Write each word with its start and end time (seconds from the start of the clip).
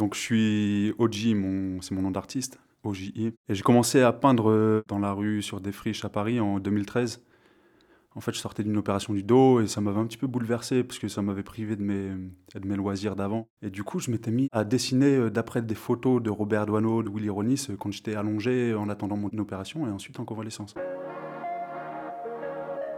Donc 0.00 0.14
je 0.14 0.20
suis 0.20 1.34
mon, 1.34 1.82
c'est 1.82 1.94
mon 1.94 2.00
nom 2.00 2.10
d'artiste, 2.10 2.58
OJI. 2.84 3.34
Et 3.50 3.54
j'ai 3.54 3.62
commencé 3.62 4.00
à 4.00 4.14
peindre 4.14 4.50
euh, 4.50 4.82
dans 4.88 4.98
la 4.98 5.12
rue, 5.12 5.42
sur 5.42 5.60
des 5.60 5.72
friches 5.72 6.06
à 6.06 6.08
Paris 6.08 6.40
en 6.40 6.58
2013. 6.58 7.22
En 8.14 8.20
fait, 8.20 8.32
je 8.32 8.38
sortais 8.38 8.62
d'une 8.62 8.78
opération 8.78 9.12
du 9.12 9.22
dos 9.22 9.60
et 9.60 9.66
ça 9.66 9.82
m'avait 9.82 10.00
un 10.00 10.06
petit 10.06 10.16
peu 10.16 10.26
bouleversé 10.26 10.84
parce 10.84 10.98
que 10.98 11.08
ça 11.08 11.20
m'avait 11.20 11.42
privé 11.42 11.76
de 11.76 11.82
mes, 11.82 12.12
de 12.54 12.66
mes 12.66 12.76
loisirs 12.76 13.14
d'avant. 13.14 13.46
Et 13.60 13.68
du 13.68 13.84
coup, 13.84 13.98
je 14.00 14.10
m'étais 14.10 14.30
mis 14.30 14.48
à 14.52 14.64
dessiner 14.64 15.16
euh, 15.16 15.30
d'après 15.30 15.60
des 15.60 15.74
photos 15.74 16.22
de 16.22 16.30
Robert 16.30 16.64
Doisneau, 16.64 17.02
de 17.02 17.10
Willy 17.10 17.28
Ronis 17.28 17.66
euh, 17.68 17.76
quand 17.76 17.92
j'étais 17.92 18.14
allongé 18.14 18.74
en 18.74 18.88
attendant 18.88 19.18
mon 19.18 19.28
opération 19.38 19.86
et 19.86 19.90
ensuite 19.90 20.18
en 20.18 20.24
convalescence. 20.24 20.74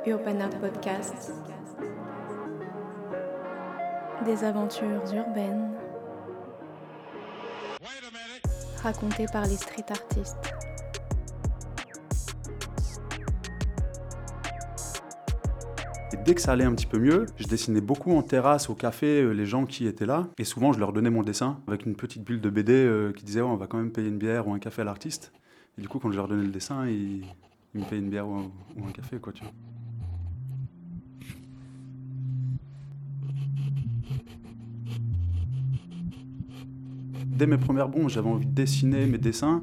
Urban 0.06 0.38
Art 0.38 0.60
Podcast. 0.60 1.32
Des 4.24 4.44
aventures 4.44 5.02
urbaines 5.12 5.72
racontées 8.82 9.26
par 9.32 9.46
les 9.46 9.56
street 9.56 9.84
artistes. 9.90 10.54
Et 16.12 16.16
dès 16.24 16.34
que 16.34 16.40
ça 16.40 16.52
allait 16.52 16.64
un 16.64 16.74
petit 16.74 16.86
peu 16.86 16.98
mieux, 16.98 17.26
je 17.36 17.46
dessinais 17.46 17.80
beaucoup 17.80 18.12
en 18.16 18.22
terrasse, 18.22 18.68
au 18.68 18.74
café, 18.74 19.22
euh, 19.22 19.30
les 19.32 19.46
gens 19.46 19.64
qui 19.64 19.86
étaient 19.86 20.06
là. 20.06 20.28
Et 20.38 20.44
souvent, 20.44 20.72
je 20.72 20.78
leur 20.78 20.92
donnais 20.92 21.10
mon 21.10 21.22
dessin 21.22 21.60
avec 21.66 21.86
une 21.86 21.94
petite 21.94 22.22
bulle 22.22 22.40
de 22.40 22.50
BD 22.50 22.72
euh, 22.72 23.12
qui 23.12 23.24
disait 23.24 23.40
oh, 23.40 23.48
on 23.48 23.56
va 23.56 23.66
quand 23.66 23.78
même 23.78 23.92
payer 23.92 24.08
une 24.08 24.18
bière 24.18 24.46
ou 24.46 24.52
un 24.52 24.58
café 24.58 24.82
à 24.82 24.84
l'artiste. 24.84 25.32
Et 25.78 25.80
du 25.80 25.88
coup, 25.88 25.98
quand 25.98 26.10
je 26.10 26.16
leur 26.16 26.28
donnais 26.28 26.42
le 26.42 26.50
dessin, 26.50 26.86
ils, 26.86 27.24
ils 27.74 27.80
me 27.80 27.84
payaient 27.86 28.02
une 28.02 28.10
bière 28.10 28.28
ou 28.28 28.34
un, 28.34 28.50
ou 28.76 28.86
un 28.86 28.92
café, 28.92 29.18
quoi, 29.18 29.32
tu 29.32 29.42
vois. 29.42 29.52
Mes 37.46 37.56
premières 37.56 37.88
bombes, 37.88 38.08
j'avais 38.08 38.28
envie 38.28 38.46
de 38.46 38.52
dessiner 38.52 39.04
mes 39.06 39.18
dessins 39.18 39.62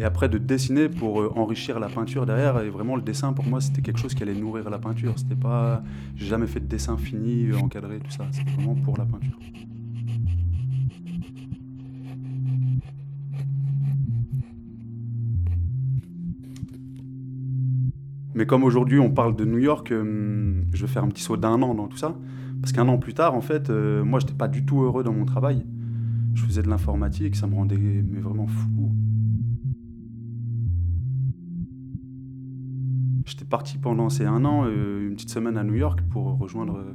et 0.00 0.04
après 0.04 0.28
de 0.28 0.38
dessiner 0.38 0.88
pour 0.88 1.20
euh, 1.20 1.32
enrichir 1.36 1.78
la 1.78 1.88
peinture 1.88 2.26
derrière. 2.26 2.60
Et 2.60 2.68
vraiment, 2.68 2.96
le 2.96 3.02
dessin 3.02 3.32
pour 3.32 3.44
moi, 3.46 3.60
c'était 3.60 3.80
quelque 3.80 3.98
chose 3.98 4.14
qui 4.14 4.22
allait 4.22 4.34
nourrir 4.34 4.68
la 4.70 4.78
peinture. 4.78 5.12
C'était 5.16 5.36
pas, 5.36 5.82
j'ai 6.16 6.26
jamais 6.26 6.48
fait 6.48 6.60
de 6.60 6.66
dessin 6.66 6.96
fini, 6.96 7.46
euh, 7.46 7.58
encadré, 7.58 8.00
tout 8.00 8.10
ça. 8.10 8.24
C'était 8.32 8.50
vraiment 8.50 8.74
pour 8.74 8.96
la 8.96 9.04
peinture. 9.04 9.38
Mais 18.34 18.46
comme 18.46 18.64
aujourd'hui 18.64 18.98
on 18.98 19.10
parle 19.10 19.36
de 19.36 19.44
New 19.44 19.58
York, 19.58 19.92
euh, 19.92 20.64
je 20.72 20.86
vais 20.86 20.92
faire 20.92 21.04
un 21.04 21.08
petit 21.08 21.22
saut 21.22 21.36
d'un 21.36 21.62
an 21.62 21.74
dans 21.74 21.86
tout 21.86 21.98
ça. 21.98 22.16
Parce 22.60 22.72
qu'un 22.72 22.88
an 22.88 22.98
plus 22.98 23.14
tard, 23.14 23.34
en 23.34 23.40
fait, 23.40 23.70
moi, 23.70 24.20
j'étais 24.20 24.34
pas 24.34 24.46
du 24.46 24.64
tout 24.64 24.82
heureux 24.82 25.02
dans 25.02 25.12
mon 25.12 25.24
travail. 25.24 25.64
Je 26.34 26.44
faisais 26.44 26.62
de 26.62 26.68
l'informatique, 26.68 27.36
ça 27.36 27.46
me 27.46 27.54
rendait 27.54 27.76
mais 27.76 28.20
vraiment 28.20 28.46
fou. 28.46 28.92
J'étais 33.24 33.44
parti 33.44 33.78
pendant 33.78 34.08
ces 34.08 34.24
un 34.24 34.44
an, 34.44 34.64
euh, 34.66 35.08
une 35.08 35.14
petite 35.14 35.30
semaine 35.30 35.56
à 35.56 35.64
New 35.64 35.74
York 35.74 36.00
pour 36.10 36.38
rejoindre 36.38 36.76
euh, 36.76 36.94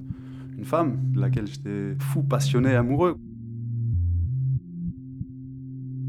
une 0.57 0.65
femme 0.65 0.97
de 1.13 1.21
laquelle 1.21 1.47
j'étais 1.47 1.95
fou, 1.99 2.21
passionné, 2.21 2.75
amoureux. 2.75 3.17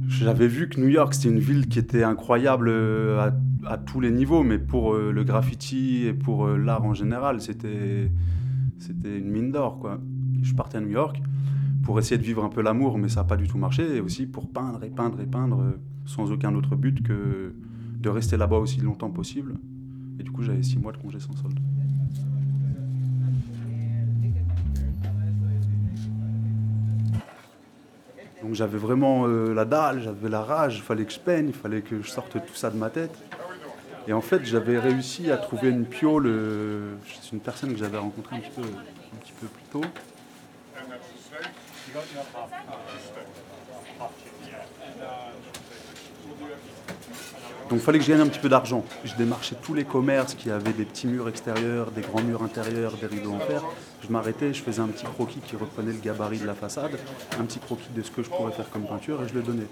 J'avais 0.09 0.49
vu 0.49 0.69
que 0.69 0.81
New 0.81 0.89
York, 0.89 1.15
c'était 1.15 1.29
une 1.29 1.39
ville 1.39 1.69
qui 1.69 1.79
était 1.79 2.03
incroyable 2.03 2.69
euh, 2.69 3.21
à, 3.21 3.73
à 3.73 3.79
tous 3.79 4.01
les 4.01 4.11
niveaux, 4.11 4.43
mais 4.43 4.59
pour 4.59 4.95
le 4.95 5.25
graffiti 5.25 6.05
et 6.07 6.13
pour 6.13 6.49
l'art 6.49 6.85
en 6.85 6.95
général, 6.95 7.41
c'était 7.41 8.11
une 9.05 9.31
mine 9.31 9.53
d'or. 9.53 9.99
Je 10.43 10.55
partais 10.55 10.79
à 10.79 10.81
New 10.81 10.91
York 10.91 11.23
pour 11.89 11.99
essayer 11.99 12.19
de 12.19 12.23
vivre 12.23 12.45
un 12.45 12.51
peu 12.51 12.61
l'amour, 12.61 12.99
mais 12.99 13.09
ça 13.09 13.21
n'a 13.21 13.25
pas 13.25 13.39
du 13.39 13.49
tout 13.49 13.57
marché, 13.57 13.97
et 13.97 14.01
aussi 14.03 14.27
pour 14.27 14.47
peindre 14.47 14.85
et 14.85 14.91
peindre 14.91 15.23
et 15.23 15.25
peindre 15.25 15.63
euh, 15.63 15.81
sans 16.05 16.31
aucun 16.31 16.55
autre 16.55 16.77
but 16.77 17.03
que 17.03 17.55
de 17.99 18.09
rester 18.11 18.37
là-bas 18.37 18.59
aussi 18.59 18.83
longtemps 18.83 19.09
possible. 19.09 19.55
Et 20.21 20.23
du 20.23 20.31
coup, 20.31 20.43
j'avais 20.43 20.63
six 20.63 20.79
mois 20.79 20.93
de 20.93 20.99
congé 20.99 21.19
sans 21.19 21.35
solde. 21.35 21.59
Donc 28.43 28.53
j'avais 28.53 28.77
vraiment 28.77 29.27
euh, 29.27 29.55
la 29.55 29.65
dalle, 29.65 30.03
j'avais 30.03 30.29
la 30.29 30.43
rage, 30.43 30.77
il 30.77 30.83
fallait 30.83 31.07
que 31.07 31.13
je 31.15 31.21
peigne, 31.21 31.49
il 31.49 31.55
fallait 31.55 31.81
que 31.81 32.03
je 32.03 32.11
sorte 32.11 32.33
tout 32.33 32.55
ça 32.55 32.69
de 32.69 32.77
ma 32.77 32.91
tête. 32.91 33.19
Et 34.07 34.13
en 34.13 34.21
fait, 34.21 34.45
j'avais 34.45 34.79
réussi 34.79 35.31
à 35.31 35.39
trouver 35.39 35.71
une 35.71 35.87
piole, 35.87 36.27
euh, 36.27 36.97
c'est 37.23 37.33
une 37.33 37.41
personne 37.41 37.73
que 37.73 37.79
j'avais 37.79 37.97
rencontrée 37.97 38.37
un 38.37 38.41
petit 38.41 38.61
peu, 38.61 38.61
un 38.61 39.21
petit 39.21 39.33
peu 39.41 39.47
plus 39.47 39.65
tôt. 39.73 39.89
Donc 47.69 47.81
il 47.81 47.85
fallait 47.85 47.99
que 47.99 48.05
je 48.05 48.11
gagne 48.11 48.21
un 48.23 48.27
petit 48.29 48.39
peu 48.39 48.49
d'argent. 48.49 48.83
Je 49.05 49.15
démarchais 49.15 49.57
tous 49.63 49.75
les 49.75 49.85
commerces 49.85 50.35
qui 50.35 50.51
avaient 50.51 50.73
des 50.73 50.85
petits 50.85 51.07
murs 51.07 51.29
extérieurs, 51.29 51.91
des 51.91 52.01
grands 52.01 52.23
murs 52.23 52.43
intérieurs, 52.43 52.95
des 52.97 53.07
rideaux 53.07 53.33
en 53.33 53.41
fer. 53.41 53.63
Je 54.03 54.09
m'arrêtais, 54.11 54.55
je 54.55 54.63
faisais 54.63 54.81
un 54.81 54.87
petit 54.89 55.05
croquis 55.05 55.41
qui 55.41 55.55
reprenait 55.57 55.93
le 55.93 55.99
gabarit 55.99 56.39
de 56.39 56.47
la 56.47 56.55
façade, 56.55 56.99
un 57.39 57.45
petit 57.45 57.59
croquis 57.59 57.91
de 57.95 58.03
ce 58.03 58.11
que 58.11 58.23
je 58.23 58.31
pourrais 58.31 58.53
faire 58.53 58.71
comme 58.71 58.87
peinture 58.87 59.23
et 59.23 59.29
je 59.29 59.35
le 59.35 59.43
donnais. 59.43 59.67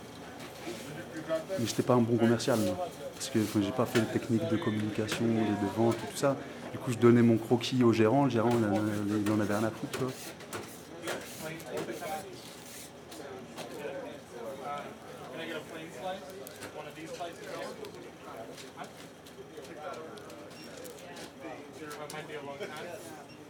Mais 1.59 1.65
je 1.65 1.71
n'étais 1.71 1.83
pas 1.83 1.94
un 1.94 2.03
bon 2.03 2.16
commercial, 2.19 2.59
moi, 2.59 2.87
parce 3.15 3.31
que 3.31 3.38
j'ai 3.62 3.72
pas 3.72 3.87
fait 3.87 4.00
de 4.00 4.04
technique 4.04 4.47
de 4.48 4.56
communication, 4.56 5.25
de 5.25 5.66
vente 5.81 5.97
tout 5.97 6.16
ça. 6.16 6.37
Du 6.72 6.78
coup, 6.78 6.93
je 6.93 6.98
donnais 6.98 7.22
mon 7.22 7.38
croquis 7.38 7.83
au 7.83 7.93
gérant, 7.94 8.25
le 8.25 8.31
gérant, 8.31 8.50
il 8.50 9.33
en 9.33 9.41
avait- 9.41 9.54
rien 9.54 9.65
à 9.65 9.71
foutre. 9.71 10.12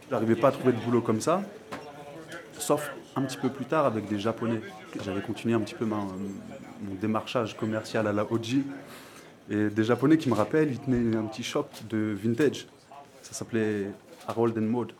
Je 0.07 0.13
n'arrivais 0.13 0.37
pas 0.37 0.47
à 0.47 0.51
trouver 0.51 0.71
de 0.71 0.79
boulot 0.79 1.01
comme 1.01 1.19
ça, 1.19 1.41
sauf 2.57 2.91
un 3.17 3.23
petit 3.23 3.35
peu 3.35 3.49
plus 3.49 3.65
tard 3.65 3.85
avec 3.85 4.07
des 4.07 4.17
Japonais. 4.17 4.61
J'avais 5.03 5.19
continué 5.19 5.53
un 5.53 5.59
petit 5.59 5.75
peu 5.75 5.83
mon 5.83 6.07
démarchage 7.01 7.57
commercial 7.57 8.07
à 8.07 8.13
la 8.13 8.23
Oji. 8.31 8.63
Et 9.49 9.69
des 9.69 9.83
Japonais 9.83 10.17
qui 10.17 10.29
me 10.29 10.33
rappellent, 10.33 10.71
ils 10.71 10.79
tenaient 10.79 11.17
un 11.17 11.25
petit 11.25 11.43
shop 11.43 11.67
de 11.89 12.15
vintage. 12.17 12.67
Ça 13.21 13.33
s'appelait 13.33 13.91
Harold 14.27 14.57
and 14.57 14.61
Mode. 14.61 14.93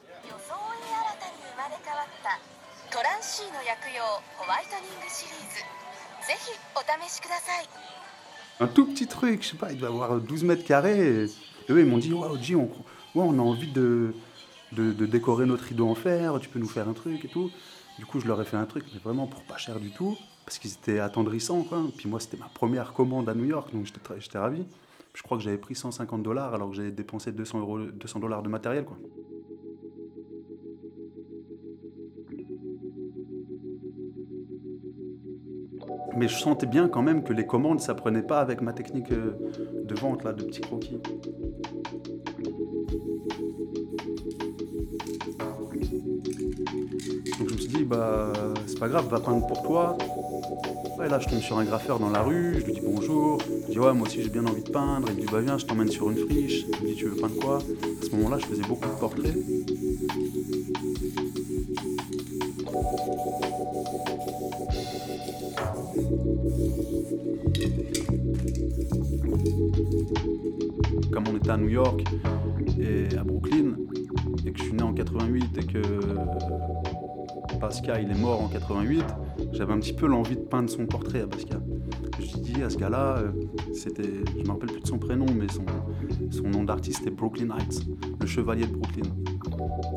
Un 8.60 8.68
tout 8.68 8.88
petit 8.88 9.08
truc, 9.08 9.44
je 9.44 9.50
sais 9.50 9.58
pas, 9.58 9.72
il 9.72 9.78
doit 9.78 9.88
avoir 9.88 10.20
12 10.20 10.44
mètres 10.44 10.66
carrés. 10.66 11.24
Et 11.24 11.72
eux, 11.72 11.80
ils 11.80 11.86
m'ont 11.86 11.98
dit, 11.98 12.12
waouh, 12.12 12.42
G, 12.42 12.56
on, 12.56 12.70
on 13.16 13.40
a 13.40 13.42
envie 13.42 13.72
de, 13.72 14.14
de, 14.74 15.06
décorer 15.06 15.46
notre 15.46 15.64
rideau 15.64 15.88
en 15.88 15.96
fer, 15.96 16.40
tu 16.40 16.50
peux 16.50 16.60
nous 16.60 16.68
faire 16.68 16.88
un 16.88 16.94
truc 16.94 17.24
et 17.26 17.28
tout. 17.28 17.52
Du 17.98 18.06
coup, 18.06 18.20
je 18.20 18.28
leur 18.28 18.42
ai 18.42 18.46
fait 18.46 18.58
un 18.58 18.66
truc, 18.66 18.86
mais 18.94 19.00
vraiment 19.00 19.28
pour 19.28 19.42
pas 19.44 19.58
cher 19.58 19.80
du 19.80 19.90
tout, 19.92 20.18
parce 20.46 20.60
qu'ils 20.60 20.74
étaient 20.74 21.00
attendrissants, 21.00 21.64
quoi. 21.64 21.84
Puis 21.98 22.08
moi, 22.08 22.20
c'était 22.20 22.38
ma 22.38 22.50
première 22.50 22.94
commande 22.94 23.28
à 23.30 23.34
New 23.34 23.46
York, 23.46 23.74
donc 23.74 23.86
j'étais 23.86 24.38
ravi. 24.38 24.64
Je 25.14 25.24
crois 25.24 25.38
que 25.38 25.44
j'avais 25.44 25.58
pris 25.58 25.74
150 25.74 26.22
dollars 26.22 26.54
alors 26.54 26.70
que 26.70 26.76
j'avais 26.76 26.92
dépensé 26.92 27.32
200 27.32 27.60
euros, 27.60 27.80
200 27.80 28.20
dollars 28.20 28.44
de 28.44 28.50
matériel, 28.50 28.86
quoi. 28.86 28.98
Mais 36.16 36.28
je 36.28 36.36
sentais 36.36 36.66
bien 36.66 36.88
quand 36.90 37.04
même 37.04 37.24
que 37.24 37.32
les 37.32 37.46
commandes, 37.46 37.80
ça 37.80 37.94
prenait 37.94 38.24
pas 38.24 38.40
avec 38.40 38.62
ma 38.62 38.74
technique 38.74 39.12
euh, 39.12 39.34
de 39.84 39.96
vente, 39.96 40.24
là, 40.24 40.34
de 40.34 40.44
petits 40.44 40.62
croquis. 40.62 40.98
Bah, 47.88 48.34
c'est 48.66 48.80
pas 48.80 48.90
grave, 48.90 49.08
va 49.10 49.20
peindre 49.20 49.48
pour 49.48 49.64
toi. 49.64 49.98
Ouais, 51.00 51.08
là, 51.08 51.20
je 51.20 51.28
tombe 51.28 51.40
sur 51.40 51.58
un 51.58 51.66
graffeur 51.66 52.00
dans 52.00 52.10
la 52.10 52.22
rue, 52.22 52.58
je 52.60 52.66
lui 52.66 52.74
dis 52.74 52.82
bonjour. 52.84 53.40
Je 53.68 53.72
dis, 53.72 53.80
ouais, 53.80 53.94
moi 53.94 54.08
aussi 54.08 54.22
j'ai 54.24 54.30
bien 54.30 54.46
envie 54.46 54.64
de 54.64 54.70
peindre. 54.70 55.08
Il 55.10 55.16
me 55.16 55.22
dit, 55.22 55.28
bah, 55.32 55.40
viens, 55.42 55.58
je 55.58 55.66
t'emmène 55.66 55.90
sur 55.90 56.10
une 56.10 56.18
friche. 56.18 56.66
Il 56.82 56.88
me 56.88 56.94
dit, 56.94 56.96
tu 56.96 57.06
veux 57.06 57.16
peindre 57.16 57.36
quoi? 57.40 57.58
À 57.58 58.06
ce 58.06 58.16
moment-là, 58.16 58.38
je 58.40 58.46
faisais 58.46 58.64
beaucoup 58.64 58.88
de 58.88 59.00
portraits. 59.00 59.36
Il 78.00 78.12
est 78.12 78.20
mort 78.20 78.42
en 78.42 78.48
88, 78.48 79.04
j'avais 79.54 79.74
un 79.74 79.80
petit 79.80 79.94
peu 79.94 80.08
l'envie 80.08 80.36
de 80.36 80.42
peindre 80.42 80.70
son 80.70 80.86
portrait 80.86 81.22
à 81.22 81.28
Pascal. 81.28 81.62
Je 82.20 82.38
dis 82.38 82.62
à 82.62 82.70
ce 82.70 82.78
gars-là, 82.78 83.18
euh, 83.18 83.32
c'était, 83.74 84.24
je 84.38 84.44
me 84.44 84.52
rappelle 84.52 84.72
plus 84.72 84.82
de 84.82 84.88
son 84.88 85.00
prénom, 85.00 85.26
mais 85.36 85.48
son, 85.48 85.66
son 86.32 86.50
nom 86.50 86.64
d'artiste 86.64 87.02
était 87.02 87.12
Brooklyn 87.12 87.50
Heights, 87.56 87.88
le 88.20 88.28
chevalier 88.28 88.68
de 88.68 88.74
Brooklyn. 88.74 89.10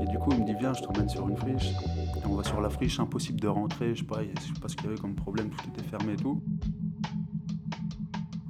Et 0.03 0.07
du 0.07 0.19
coup, 0.19 0.31
il 0.33 0.41
me 0.41 0.47
dit 0.47 0.55
Viens, 0.59 0.73
je 0.73 0.83
t'emmène 0.83 1.09
sur 1.09 1.29
une 1.29 1.37
friche. 1.37 1.71
Et 2.17 2.27
on 2.27 2.37
va 2.37 2.45
sur 2.45 2.61
la 2.61 2.71
friche, 2.71 2.99
impossible 3.01 3.41
de 3.41 3.49
rentrer. 3.49 3.95
Je 3.95 4.01
sais 4.01 4.07
pas, 4.07 4.21
je 4.23 4.41
sais 4.41 4.61
pas 4.61 4.69
ce 4.69 4.77
qu'il 4.77 4.87
y 4.87 4.89
avait 4.89 5.01
comme 5.01 5.15
problème, 5.15 5.51
tout 5.51 5.69
était 5.69 5.87
fermé 5.89 6.15
et 6.15 6.17
tout. 6.17 6.43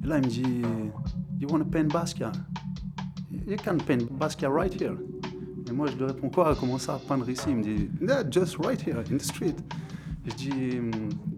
Et 0.05 0.07
là, 0.07 0.19
il 0.19 0.25
me 0.25 0.29
dit 0.29 0.63
You 1.41 1.49
want 1.51 1.59
to 1.59 1.65
paint 1.65 1.93
Basquiat? 1.93 2.33
You 3.47 3.57
can 3.57 3.79
paint 3.79 4.11
Basquiat 4.19 4.51
right 4.51 4.73
here. 4.73 4.97
Et 5.71 5.73
moi, 5.73 5.87
je 5.87 5.97
lui 5.97 6.05
réponds 6.05 6.29
Quoi 6.31 6.57
Comment 6.59 6.79
ça, 6.79 7.01
peindre 7.07 7.29
ici? 7.29 7.45
Il 7.49 7.57
me 7.57 7.63
dit 7.63 7.89
just 8.31 8.57
right 8.57 8.85
here, 8.85 8.99
in 8.99 9.17
the 9.17 9.23
street. 9.23 9.55
Et 10.27 10.31
je 10.31 10.35
dis 10.35 10.51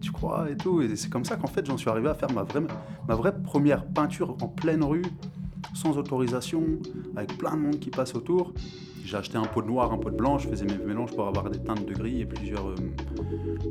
Tu 0.01 0.11
crois 0.11 0.49
et 0.49 0.57
tout? 0.57 0.81
Et 0.81 0.95
c'est 0.95 1.09
comme 1.09 1.25
ça 1.25 1.35
qu'en 1.35 1.47
fait, 1.47 1.65
j'en 1.65 1.77
suis 1.77 1.89
arrivé 1.89 2.09
à 2.09 2.15
faire 2.15 2.31
ma 2.31 2.43
vraie, 2.43 2.63
ma 3.07 3.15
vraie 3.15 3.33
première 3.43 3.85
peinture 3.85 4.35
en 4.41 4.47
pleine 4.47 4.83
rue, 4.83 5.03
sans 5.75 5.97
autorisation, 5.97 6.63
avec 7.15 7.37
plein 7.37 7.55
de 7.55 7.61
monde 7.61 7.79
qui 7.79 7.91
passe 7.91 8.15
autour. 8.15 8.53
J'ai 9.05 9.17
acheté 9.17 9.37
un 9.37 9.43
pot 9.43 9.61
de 9.61 9.67
noir, 9.67 9.91
un 9.91 9.97
pot 9.97 10.09
de 10.09 10.15
blanc, 10.15 10.37
je 10.37 10.47
faisais 10.47 10.65
mes 10.65 10.77
mélanges 10.77 11.13
pour 11.13 11.27
avoir 11.27 11.49
des 11.49 11.59
teintes 11.59 11.85
de 11.85 11.93
gris 11.93 12.21
et 12.21 12.25
plusieurs, 12.25 12.69
euh, 12.69 12.75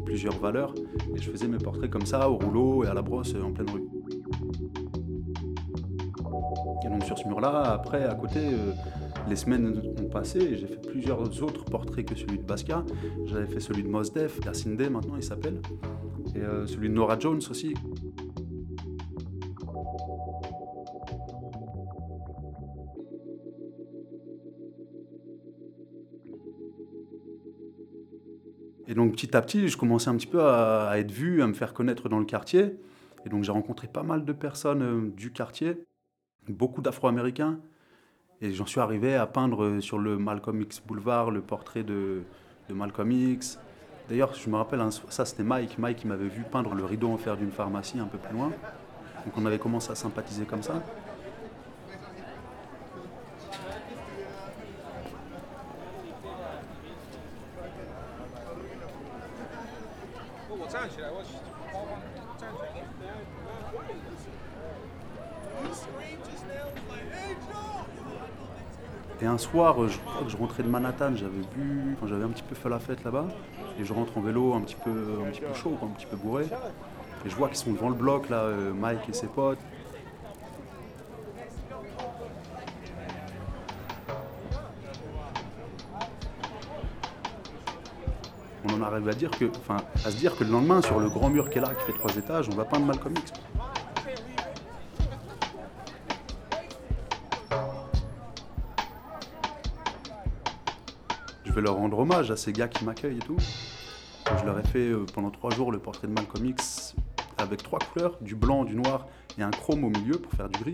plusieurs 0.04 0.38
valeurs. 0.38 0.74
Et 1.16 1.20
je 1.20 1.30
faisais 1.30 1.48
mes 1.48 1.58
portraits 1.58 1.90
comme 1.90 2.06
ça, 2.06 2.30
au 2.30 2.36
rouleau 2.36 2.84
et 2.84 2.88
à 2.88 2.94
la 2.94 3.02
brosse, 3.02 3.34
en 3.34 3.50
pleine 3.50 3.70
rue. 3.70 3.88
Et 6.84 6.88
donc 6.88 7.02
sur 7.04 7.18
ce 7.18 7.26
mur-là, 7.26 7.72
après, 7.72 8.04
à 8.04 8.14
côté, 8.14 8.40
euh, 8.40 8.72
les 9.28 9.36
semaines 9.36 9.82
ont 10.00 10.08
passé 10.08 10.38
et 10.40 10.56
j'ai 10.56 10.66
fait 10.66 10.80
plusieurs 10.80 11.42
autres 11.42 11.64
portraits 11.64 12.06
que 12.06 12.14
celui 12.14 12.38
de 12.38 12.44
Basquiat. 12.44 12.84
J'avais 13.26 13.46
fait 13.46 13.60
celui 13.60 13.82
de 13.82 13.88
Mos 13.88 14.12
Def, 14.12 14.40
maintenant 14.90 15.16
il 15.16 15.22
s'appelle, 15.22 15.60
et 16.34 16.40
euh, 16.40 16.66
celui 16.66 16.88
de 16.88 16.94
Nora 16.94 17.18
Jones 17.18 17.40
aussi. 17.50 17.74
Et 28.88 28.94
donc 28.94 29.12
petit 29.12 29.34
à 29.34 29.40
petit, 29.40 29.68
je 29.68 29.78
commençais 29.78 30.10
un 30.10 30.16
petit 30.16 30.26
peu 30.26 30.42
à, 30.42 30.98
être 30.98 31.10
vu, 31.10 31.42
à 31.42 31.46
me 31.46 31.54
faire 31.54 31.72
connaître 31.72 32.10
dans 32.10 32.18
le 32.18 32.26
quartier. 32.26 32.76
Et 33.24 33.30
donc 33.30 33.42
j'ai 33.42 33.52
rencontré 33.52 33.86
pas 33.86 34.02
mal 34.02 34.26
de 34.26 34.32
personnes 34.32 34.82
euh, 34.82 35.10
du 35.16 35.32
quartier, 35.32 35.86
beaucoup 36.48 36.82
d'Afro-Américains. 36.82 37.58
Et 38.44 38.52
j'en 38.52 38.66
suis 38.66 38.80
arrivé 38.80 39.14
à 39.14 39.26
peindre 39.26 39.62
euh, 39.62 39.80
sur 39.80 39.98
le 39.98 40.18
Malcolm 40.18 40.60
X 40.62 40.82
Boulevard 40.84 41.30
le 41.30 41.40
portrait 41.40 41.84
de, 41.84 42.22
de 42.68 42.74
Malcolm 42.74 43.12
X. 43.12 43.60
D'ailleurs, 44.08 44.34
je 44.34 44.50
me 44.50 44.56
rappelle, 44.56 44.80
ça 45.10 45.24
c'était 45.24 45.44
Mike, 45.44 45.78
Mike 45.78 46.04
m'avait 46.04 46.26
vu 46.26 46.42
peindre 46.42 46.74
le 46.74 46.84
rideau 46.84 47.08
en 47.10 47.18
fer 47.18 47.36
d'une 47.36 47.52
pharmacie 47.52 48.00
un 48.00 48.06
peu 48.06 48.18
plus 48.18 48.34
loin. 48.34 48.48
Donc 49.24 49.34
on 49.36 49.46
avait 49.46 49.60
commencé 49.60 49.92
à 49.92 49.94
sympathiser 49.94 50.44
comme 50.44 50.64
ça. 50.64 50.82
Et 69.22 69.26
un 69.26 69.38
soir, 69.38 69.76
je 69.88 69.98
crois 70.00 70.24
que 70.24 70.30
je 70.30 70.36
rentrais 70.36 70.64
de 70.64 70.68
Manhattan, 70.68 71.14
j'avais 71.14 71.42
bu, 71.54 71.96
j'avais 72.08 72.24
un 72.24 72.30
petit 72.30 72.42
peu 72.42 72.56
fait 72.56 72.68
la 72.68 72.80
fête 72.80 73.04
là-bas, 73.04 73.28
et 73.78 73.84
je 73.84 73.92
rentre 73.92 74.18
en 74.18 74.20
vélo 74.20 74.52
un 74.52 74.62
petit 74.62 74.74
peu, 74.74 74.90
un 75.24 75.30
petit 75.30 75.42
peu 75.42 75.54
chaud, 75.54 75.78
un 75.80 75.86
petit 75.86 76.06
peu 76.06 76.16
bourré. 76.16 76.46
Et 77.24 77.30
je 77.30 77.36
vois 77.36 77.46
qu'ils 77.46 77.58
sont 77.58 77.70
devant 77.70 77.88
le 77.88 77.94
bloc 77.94 78.28
là, 78.28 78.38
euh, 78.38 78.72
Mike 78.72 79.08
et 79.08 79.12
ses 79.12 79.28
potes. 79.28 79.60
On 88.64 88.74
en 88.74 88.82
arrive 88.82 89.08
à 89.08 89.12
dire 89.12 89.30
que, 89.30 89.44
enfin, 89.44 89.76
à 90.04 90.10
se 90.10 90.16
dire 90.16 90.36
que 90.36 90.42
le 90.42 90.50
lendemain, 90.50 90.82
sur 90.82 90.98
le 90.98 91.08
grand 91.08 91.28
mur 91.28 91.48
qui 91.48 91.58
est 91.58 91.60
là, 91.60 91.68
qui 91.68 91.92
fait 91.92 91.96
trois 91.96 92.16
étages, 92.16 92.48
on 92.48 92.56
va 92.56 92.64
peindre 92.64 92.86
Malcolm 92.86 93.14
X. 93.16 93.32
je 101.52 101.56
vais 101.56 101.62
leur 101.66 101.74
rendre 101.74 101.98
hommage 101.98 102.30
à 102.30 102.36
ces 102.38 102.50
gars 102.50 102.66
qui 102.66 102.82
m'accueillent 102.82 103.18
et 103.18 103.26
tout. 103.26 103.36
je 104.40 104.46
leur 104.46 104.58
ai 104.58 104.62
fait 104.62 104.88
euh, 104.88 105.04
pendant 105.12 105.30
trois 105.30 105.50
jours 105.50 105.70
le 105.70 105.78
portrait 105.78 106.08
de 106.08 106.12
Malcolm 106.14 106.54
avec 107.36 107.62
trois 107.62 107.78
couleurs, 107.78 108.16
du 108.22 108.34
blanc, 108.34 108.64
du 108.64 108.74
noir 108.74 109.06
et 109.36 109.42
un 109.42 109.50
chrome 109.50 109.84
au 109.84 109.90
milieu 109.90 110.16
pour 110.18 110.32
faire 110.32 110.48
du 110.48 110.58
gris. 110.58 110.72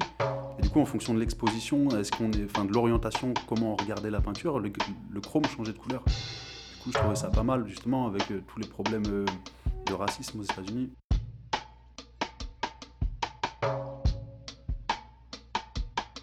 Et 0.57 0.63
du 0.63 0.71
coup, 0.71 0.81
en 0.81 0.85
fonction 0.85 1.15
de 1.15 1.19
l'exposition, 1.19 1.89
est-ce 1.99 2.13
qu'on 2.13 2.31
est, 2.31 2.45
enfin 2.45 2.65
de 2.65 2.73
l'orientation, 2.73 3.35
comment 3.49 3.73
on 3.73 3.77
regardait 3.77 4.13
la 4.13 4.21
peinture, 4.21 4.61
le, 4.61 4.71
chrome 5.21 5.45
changeait 5.47 5.73
de 5.73 5.79
couleur. 5.79 6.05
Du 6.05 6.83
coup, 6.85 6.93
je 6.93 6.99
trouvais 6.99 7.17
ça 7.17 7.27
pas 7.27 7.43
mal 7.43 7.67
justement 7.67 8.07
avec 8.07 8.31
euh, 8.31 8.41
tous 8.47 8.61
les 8.61 8.69
problèmes 8.69 9.07
euh, 9.09 9.27
de 9.85 9.95
racisme 9.95 10.39
aux 10.39 10.45
États-Unis. 10.45 10.93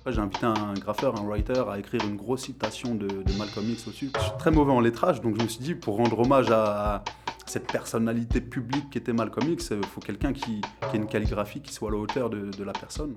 J'ai 0.07 0.19
invité 0.19 0.45
un 0.45 0.73
graffeur, 0.75 1.19
un 1.19 1.25
writer 1.25 1.63
à 1.67 1.79
écrire 1.79 2.01
une 2.03 2.15
grosse 2.15 2.43
citation 2.43 2.93
de, 2.93 3.07
Malcolm 3.39 3.67
X 3.67 3.87
au-dessus. 3.87 4.11
Je 4.15 4.21
suis 4.21 4.37
très 4.37 4.51
mauvais 4.51 4.71
en 4.71 4.79
lettrage, 4.79 5.19
donc 5.19 5.35
je 5.39 5.43
me 5.43 5.47
suis 5.47 5.63
dit, 5.63 5.73
pour 5.73 5.97
rendre 5.97 6.19
hommage 6.19 6.51
à 6.51 7.03
cette 7.47 7.71
personnalité 7.71 8.39
publique 8.39 8.91
qui 8.91 8.99
était 8.99 9.13
Malcolm 9.13 9.51
X, 9.51 9.71
il 9.71 9.85
faut 9.85 10.01
quelqu'un 10.01 10.31
qui, 10.31 10.61
qui 10.61 10.95
ait 10.95 10.97
une 10.97 11.07
calligraphie 11.07 11.61
qui 11.61 11.73
soit 11.73 11.89
à 11.89 11.91
la 11.93 11.97
hauteur 11.97 12.29
de 12.29 12.63
la 12.63 12.73
personne. 12.73 13.15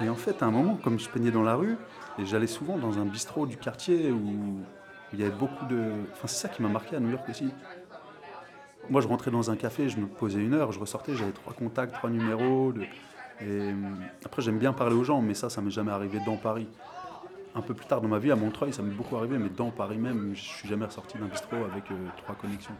Et 0.00 0.08
en 0.08 0.14
fait, 0.14 0.42
à 0.42 0.46
un 0.46 0.50
moment, 0.50 0.76
comme 0.76 0.98
je 0.98 1.08
peignais 1.08 1.30
dans 1.30 1.42
la 1.42 1.54
rue, 1.56 1.76
et 2.18 2.24
j'allais 2.24 2.46
souvent 2.46 2.76
dans 2.76 2.98
un 2.98 3.04
bistrot 3.04 3.46
du 3.46 3.56
quartier 3.56 4.10
où 4.10 4.60
il 5.12 5.20
y 5.20 5.22
avait 5.22 5.34
beaucoup 5.34 5.64
de... 5.66 5.90
Enfin, 6.12 6.26
c'est 6.26 6.42
ça 6.42 6.48
qui 6.48 6.62
m'a 6.62 6.68
marqué 6.68 6.96
à 6.96 7.00
New 7.00 7.10
York 7.10 7.28
aussi. 7.28 7.52
Moi, 8.90 9.00
je 9.00 9.08
rentrais 9.08 9.30
dans 9.30 9.50
un 9.50 9.56
café, 9.56 9.88
je 9.88 9.98
me 9.98 10.06
posais 10.06 10.40
une 10.40 10.54
heure, 10.54 10.72
je 10.72 10.78
ressortais, 10.78 11.14
j'avais 11.14 11.32
trois 11.32 11.52
contacts, 11.52 11.94
trois 11.94 12.10
numéros. 12.10 12.72
Et 13.40 13.44
euh, 13.44 13.72
après, 14.24 14.40
j'aime 14.42 14.58
bien 14.58 14.72
parler 14.72 14.94
aux 14.94 15.04
gens, 15.04 15.20
mais 15.20 15.34
ça, 15.34 15.50
ça 15.50 15.60
m'est 15.60 15.70
jamais 15.70 15.92
arrivé 15.92 16.20
dans 16.24 16.36
Paris. 16.36 16.68
Un 17.54 17.60
peu 17.60 17.74
plus 17.74 17.86
tard 17.86 18.00
dans 18.00 18.08
ma 18.08 18.18
vie, 18.18 18.30
à 18.30 18.36
Montreuil, 18.36 18.72
ça 18.72 18.82
m'est 18.82 18.94
beaucoup 18.94 19.16
arrivé, 19.16 19.36
mais 19.38 19.48
dans 19.48 19.70
Paris 19.70 19.98
même, 19.98 20.32
je 20.34 20.40
suis 20.40 20.68
jamais 20.68 20.86
ressorti 20.86 21.18
d'un 21.18 21.26
bistrot 21.26 21.56
avec 21.56 21.90
euh, 21.90 21.94
trois 22.18 22.34
connexions. 22.34 22.74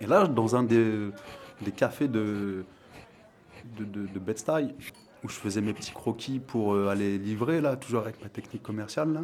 Et 0.00 0.06
là, 0.06 0.26
dans 0.26 0.56
un 0.56 0.62
des, 0.62 1.12
cafés 1.76 2.08
de, 2.08 2.64
de, 3.78 4.18
Bed-Stuy, 4.18 4.74
où 5.22 5.28
je 5.28 5.34
faisais 5.34 5.60
mes 5.60 5.72
petits 5.72 5.92
croquis 5.92 6.38
pour 6.38 6.74
euh, 6.74 6.88
aller 6.88 7.18
livrer, 7.18 7.60
là, 7.60 7.76
toujours 7.76 8.02
avec 8.02 8.22
ma 8.22 8.28
technique 8.28 8.62
commerciale, 8.62 9.22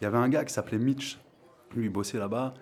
il 0.00 0.04
y 0.04 0.06
avait 0.06 0.18
un 0.18 0.28
gars 0.28 0.44
qui 0.44 0.52
s'appelait 0.52 0.78
Mitch. 0.78 1.18
Lui, 1.74 1.86
il 1.86 1.90
bossait 1.90 2.18
là-bas. 2.18 2.54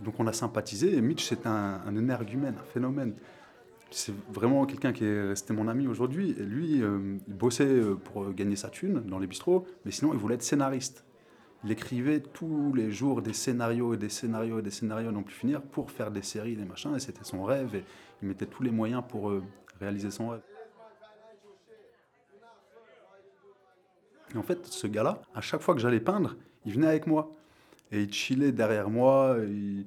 Donc 0.00 0.14
on 0.18 0.26
a 0.26 0.32
sympathisé. 0.32 0.96
Et 0.96 1.00
Mitch, 1.00 1.24
c'est 1.24 1.46
un, 1.46 1.80
un 1.86 1.96
énergumène, 1.96 2.54
un 2.60 2.72
phénomène. 2.72 3.14
C'est 3.90 4.14
vraiment 4.32 4.66
quelqu'un 4.66 4.92
qui 4.92 5.04
est 5.04 5.28
resté 5.28 5.52
mon 5.52 5.68
ami 5.68 5.86
aujourd'hui. 5.86 6.34
Et 6.38 6.42
lui, 6.42 6.82
euh, 6.82 7.16
il 7.28 7.34
bossait 7.34 7.64
euh, 7.64 7.94
pour 7.94 8.32
gagner 8.32 8.56
sa 8.56 8.68
thune 8.68 9.02
dans 9.06 9.18
les 9.18 9.26
bistrots, 9.26 9.66
mais 9.84 9.92
sinon, 9.92 10.12
il 10.12 10.18
voulait 10.18 10.34
être 10.34 10.42
scénariste. 10.42 11.04
Il 11.64 11.72
écrivait 11.72 12.20
tous 12.20 12.74
les 12.74 12.90
jours 12.90 13.22
des 13.22 13.32
scénarios 13.32 13.94
et 13.94 13.96
des 13.96 14.10
scénarios 14.10 14.58
et 14.58 14.62
des 14.62 14.70
scénarios 14.70 15.10
non 15.10 15.22
plus 15.22 15.34
finir 15.34 15.62
pour 15.62 15.90
faire 15.90 16.10
des 16.10 16.22
séries, 16.22 16.56
des 16.56 16.64
machins, 16.66 16.94
et 16.94 17.00
c'était 17.00 17.24
son 17.24 17.42
rêve, 17.42 17.74
et 17.74 17.84
il 18.20 18.28
mettait 18.28 18.46
tous 18.46 18.62
les 18.62 18.70
moyens 18.70 19.02
pour 19.08 19.30
euh, 19.30 19.42
réaliser 19.80 20.10
son 20.10 20.28
rêve. 20.28 20.42
Et 24.34 24.36
en 24.36 24.42
fait, 24.42 24.66
ce 24.66 24.86
gars-là, 24.86 25.22
à 25.34 25.40
chaque 25.40 25.62
fois 25.62 25.74
que 25.74 25.80
j'allais 25.80 26.00
peindre, 26.00 26.36
il 26.66 26.74
venait 26.74 26.88
avec 26.88 27.06
moi. 27.06 27.34
Et 27.92 28.02
il 28.02 28.12
chillait 28.12 28.52
derrière 28.52 28.90
moi, 28.90 29.38
il, 29.46 29.86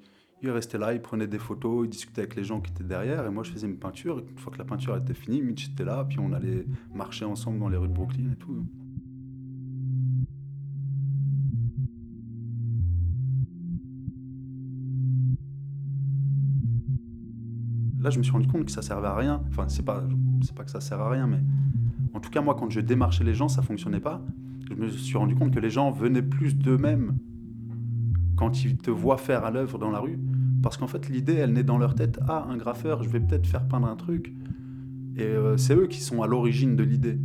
restait 0.49 0.77
là, 0.77 0.93
il 0.93 1.01
prenait 1.01 1.27
des 1.27 1.39
photos, 1.39 1.85
il 1.85 1.89
discutait 1.89 2.21
avec 2.21 2.35
les 2.35 2.43
gens 2.43 2.61
qui 2.61 2.71
étaient 2.71 2.83
derrière, 2.83 3.25
et 3.25 3.29
moi 3.29 3.43
je 3.43 3.51
faisais 3.51 3.67
mes 3.67 3.75
peintures. 3.75 4.19
Une 4.19 4.37
fois 4.37 4.51
que 4.51 4.57
la 4.57 4.65
peinture 4.65 4.95
était 4.95 5.13
finie, 5.13 5.41
Mitch 5.41 5.69
était 5.69 5.83
là, 5.83 6.05
puis 6.07 6.17
on 6.19 6.31
allait 6.31 6.65
marcher 6.93 7.25
ensemble 7.25 7.59
dans 7.59 7.69
les 7.69 7.77
rues 7.77 7.89
de 7.89 7.93
Brooklyn 7.93 8.31
et 8.31 8.35
tout. 8.37 8.65
Je 18.09 18.17
me 18.17 18.23
suis 18.23 18.31
rendu 18.31 18.47
compte 18.47 18.65
que 18.65 18.71
ça 18.71 18.81
servait 18.81 19.07
à 19.07 19.15
rien. 19.15 19.41
Enfin, 19.49 19.65
c'est 19.67 19.85
pas, 19.85 20.03
pas 20.55 20.63
que 20.63 20.71
ça 20.71 20.81
sert 20.81 20.99
à 20.99 21.09
rien, 21.09 21.27
mais 21.27 21.39
en 22.13 22.19
tout 22.19 22.29
cas, 22.29 22.41
moi, 22.41 22.55
quand 22.55 22.69
je 22.69 22.79
démarchais 22.79 23.23
les 23.23 23.33
gens, 23.33 23.47
ça 23.47 23.61
fonctionnait 23.61 23.99
pas. 23.99 24.21
Je 24.69 24.75
me 24.75 24.87
suis 24.89 25.17
rendu 25.17 25.35
compte 25.35 25.53
que 25.53 25.59
les 25.59 25.69
gens 25.69 25.91
venaient 25.91 26.21
plus 26.21 26.57
d'eux-mêmes 26.57 27.17
quand 28.35 28.63
ils 28.63 28.77
te 28.77 28.91
voient 28.91 29.17
faire 29.17 29.45
à 29.45 29.51
l'œuvre 29.51 29.77
dans 29.77 29.91
la 29.91 29.99
rue. 29.99 30.19
Parce 30.61 30.77
qu'en 30.77 30.87
fait, 30.87 31.09
l'idée, 31.09 31.35
elle 31.35 31.53
naît 31.53 31.63
dans 31.63 31.77
leur 31.77 31.95
tête. 31.95 32.19
Ah, 32.27 32.47
un 32.49 32.57
graffeur, 32.57 33.03
je 33.03 33.09
vais 33.09 33.19
peut-être 33.19 33.47
faire 33.47 33.67
peindre 33.67 33.87
un 33.87 33.95
truc. 33.95 34.33
Et 35.15 35.23
euh, 35.23 35.57
c'est 35.57 35.75
eux 35.75 35.87
qui 35.87 36.01
sont 36.01 36.21
à 36.21 36.27
l'origine 36.27 36.75
de 36.75 36.83
l'idée. 36.83 37.19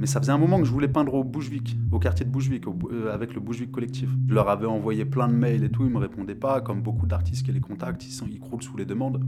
Mais 0.00 0.06
ça 0.06 0.18
faisait 0.18 0.32
un 0.32 0.38
moment 0.38 0.58
que 0.58 0.64
je 0.64 0.72
voulais 0.72 0.88
peindre 0.88 1.12
au 1.12 1.22
Bouchevik, 1.22 1.76
au 1.92 1.98
quartier 1.98 2.24
de 2.24 2.30
Bouchevik, 2.30 2.64
euh, 2.66 3.12
avec 3.12 3.34
le 3.34 3.40
Bouchevik 3.40 3.70
collectif. 3.70 4.08
Je 4.28 4.34
leur 4.34 4.48
avais 4.48 4.64
envoyé 4.64 5.04
plein 5.04 5.28
de 5.28 5.34
mails 5.34 5.62
et 5.62 5.68
tout, 5.68 5.84
ils 5.84 5.90
me 5.90 5.98
répondaient 5.98 6.34
pas, 6.34 6.62
comme 6.62 6.80
beaucoup 6.80 7.06
d'artistes 7.06 7.44
qui 7.44 7.52
les 7.52 7.60
contactent, 7.60 8.06
ils, 8.06 8.10
sont, 8.10 8.26
ils 8.26 8.40
croulent 8.40 8.62
sous 8.62 8.78
les 8.78 8.86
demandes. 8.86 9.22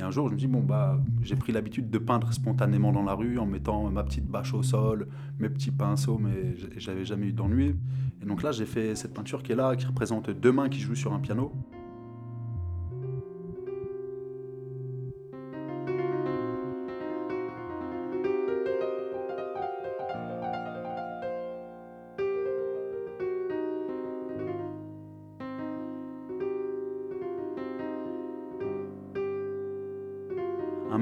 Et 0.00 0.02
un 0.02 0.10
jour, 0.10 0.28
je 0.28 0.34
me 0.34 0.38
dis, 0.38 0.48
bon, 0.48 0.62
bah, 0.62 1.00
j'ai 1.22 1.36
pris 1.36 1.52
l'habitude 1.52 1.90
de 1.90 1.98
peindre 1.98 2.32
spontanément 2.32 2.90
dans 2.90 3.04
la 3.04 3.14
rue, 3.14 3.38
en 3.38 3.46
mettant 3.46 3.88
ma 3.88 4.02
petite 4.02 4.26
bâche 4.26 4.52
au 4.52 4.64
sol, 4.64 5.06
mes 5.38 5.48
petits 5.48 5.70
pinceaux, 5.70 6.18
mais 6.18 6.56
j'avais 6.76 7.04
jamais 7.04 7.26
eu 7.26 7.32
d'ennui. 7.32 7.76
Et 8.20 8.26
donc 8.26 8.42
là, 8.42 8.50
j'ai 8.50 8.66
fait 8.66 8.96
cette 8.96 9.14
peinture 9.14 9.44
qui 9.44 9.52
est 9.52 9.56
là, 9.56 9.76
qui 9.76 9.86
représente 9.86 10.30
deux 10.30 10.50
mains 10.50 10.68
qui 10.68 10.80
jouent 10.80 10.96
sur 10.96 11.12
un 11.12 11.20
piano. 11.20 11.52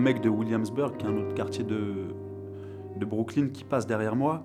Mec 0.04 0.20
de 0.20 0.28
Williamsburg, 0.28 0.98
qui 0.98 1.06
est 1.06 1.08
un 1.08 1.16
autre 1.16 1.32
quartier 1.32 1.64
de, 1.64 1.94
de 2.96 3.04
Brooklyn, 3.06 3.48
qui 3.48 3.64
passe 3.64 3.86
derrière 3.86 4.14
moi 4.14 4.44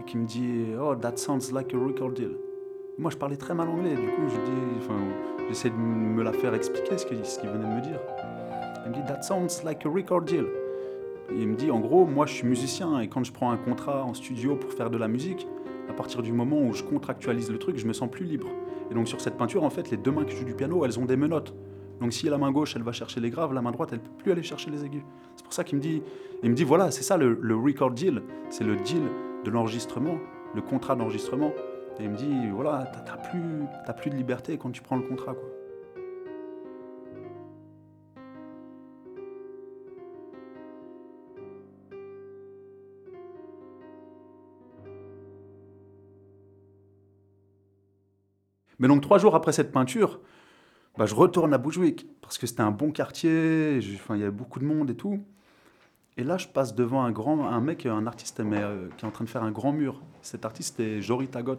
et 0.00 0.02
qui 0.02 0.18
me 0.18 0.26
dit 0.26 0.64
Oh, 0.80 0.96
that 0.96 1.16
sounds 1.16 1.52
like 1.52 1.72
a 1.72 1.78
record 1.78 2.10
deal. 2.14 2.32
Moi, 2.98 3.12
je 3.12 3.16
parlais 3.16 3.36
très 3.36 3.54
mal 3.54 3.68
anglais, 3.68 3.94
du 3.94 4.08
coup, 4.08 4.22
je 4.28 5.46
j'essaie 5.48 5.70
de 5.70 5.76
me 5.76 6.24
la 6.24 6.32
faire 6.32 6.54
expliquer 6.54 6.98
ce 6.98 7.06
qu'il 7.06 7.24
ce 7.24 7.40
venait 7.40 7.52
de 7.52 7.72
me 7.72 7.80
dire. 7.82 8.00
Il 8.84 8.90
me 8.90 8.96
dit 8.96 9.02
That 9.06 9.22
sounds 9.22 9.62
like 9.64 9.86
a 9.86 9.88
record 9.88 10.22
deal. 10.22 10.46
il 11.30 11.46
me 11.46 11.54
dit 11.54 11.70
En 11.70 11.78
gros, 11.78 12.04
moi, 12.04 12.26
je 12.26 12.34
suis 12.34 12.48
musicien 12.48 12.98
et 12.98 13.06
quand 13.06 13.22
je 13.22 13.32
prends 13.32 13.52
un 13.52 13.56
contrat 13.56 14.04
en 14.04 14.12
studio 14.12 14.56
pour 14.56 14.72
faire 14.72 14.90
de 14.90 14.98
la 14.98 15.06
musique, 15.06 15.46
à 15.88 15.92
partir 15.92 16.20
du 16.20 16.32
moment 16.32 16.60
où 16.60 16.72
je 16.72 16.82
contractualise 16.82 17.52
le 17.52 17.58
truc, 17.58 17.78
je 17.78 17.86
me 17.86 17.92
sens 17.92 18.10
plus 18.10 18.24
libre. 18.24 18.48
Et 18.90 18.94
donc, 18.94 19.06
sur 19.06 19.20
cette 19.20 19.36
peinture, 19.36 19.62
en 19.62 19.70
fait, 19.70 19.88
les 19.92 19.96
deux 19.96 20.10
mains 20.10 20.24
qui 20.24 20.34
jouent 20.34 20.44
du 20.44 20.54
piano, 20.54 20.84
elles 20.84 20.98
ont 20.98 21.04
des 21.04 21.16
menottes. 21.16 21.54
Donc 22.02 22.12
si 22.12 22.28
la 22.28 22.36
main 22.36 22.50
gauche, 22.50 22.74
elle 22.74 22.82
va 22.82 22.90
chercher 22.90 23.20
les 23.20 23.30
graves, 23.30 23.54
la 23.54 23.62
main 23.62 23.70
droite, 23.70 23.90
elle 23.92 24.00
peut 24.00 24.10
plus 24.18 24.32
aller 24.32 24.42
chercher 24.42 24.72
les 24.72 24.84
aigus. 24.84 25.04
C'est 25.36 25.44
pour 25.44 25.52
ça 25.52 25.62
qu'il 25.62 25.78
me 25.78 25.80
dit, 25.80 26.02
il 26.42 26.50
me 26.50 26.54
dit 26.56 26.64
voilà, 26.64 26.90
c'est 26.90 27.04
ça 27.04 27.16
le, 27.16 27.54
record 27.54 27.92
deal, 27.92 28.22
c'est 28.50 28.64
le 28.64 28.74
deal 28.74 29.04
de 29.44 29.50
l'enregistrement, 29.50 30.18
le 30.52 30.62
contrat 30.62 30.96
d'enregistrement. 30.96 31.52
Et 32.00 32.02
il 32.02 32.10
me 32.10 32.16
dit 32.16 32.48
voilà, 32.52 32.90
t'as 33.06 33.16
plus, 33.18 33.66
plus 33.98 34.10
de 34.10 34.16
liberté 34.16 34.58
quand 34.58 34.72
tu 34.72 34.82
prends 34.82 34.96
le 34.96 35.02
contrat. 35.02 35.36
Mais 48.80 48.88
donc 48.88 49.02
trois 49.02 49.18
jours 49.18 49.36
après 49.36 49.52
cette 49.52 49.70
peinture, 49.70 50.18
bah, 50.96 51.06
je 51.06 51.14
retourne 51.14 51.54
à 51.54 51.58
Bushwick 51.58 52.06
parce 52.20 52.38
que 52.38 52.46
c'était 52.46 52.62
un 52.62 52.70
bon 52.70 52.90
quartier, 52.92 53.78
il 53.78 54.16
y 54.16 54.22
avait 54.22 54.30
beaucoup 54.30 54.58
de 54.58 54.64
monde 54.64 54.90
et 54.90 54.94
tout. 54.94 55.20
Et 56.18 56.24
là, 56.24 56.36
je 56.36 56.46
passe 56.46 56.74
devant 56.74 57.02
un 57.02 57.10
grand, 57.10 57.48
un 57.48 57.60
mec, 57.60 57.86
un 57.86 58.06
artiste 58.06 58.40
mais, 58.40 58.58
euh, 58.58 58.88
qui 58.96 59.04
est 59.04 59.08
en 59.08 59.10
train 59.10 59.24
de 59.24 59.30
faire 59.30 59.42
un 59.42 59.50
grand 59.50 59.72
mur. 59.72 60.00
Cet 60.20 60.44
artiste 60.44 60.78
est 60.78 61.00
Jory 61.00 61.26
Tagot. 61.26 61.58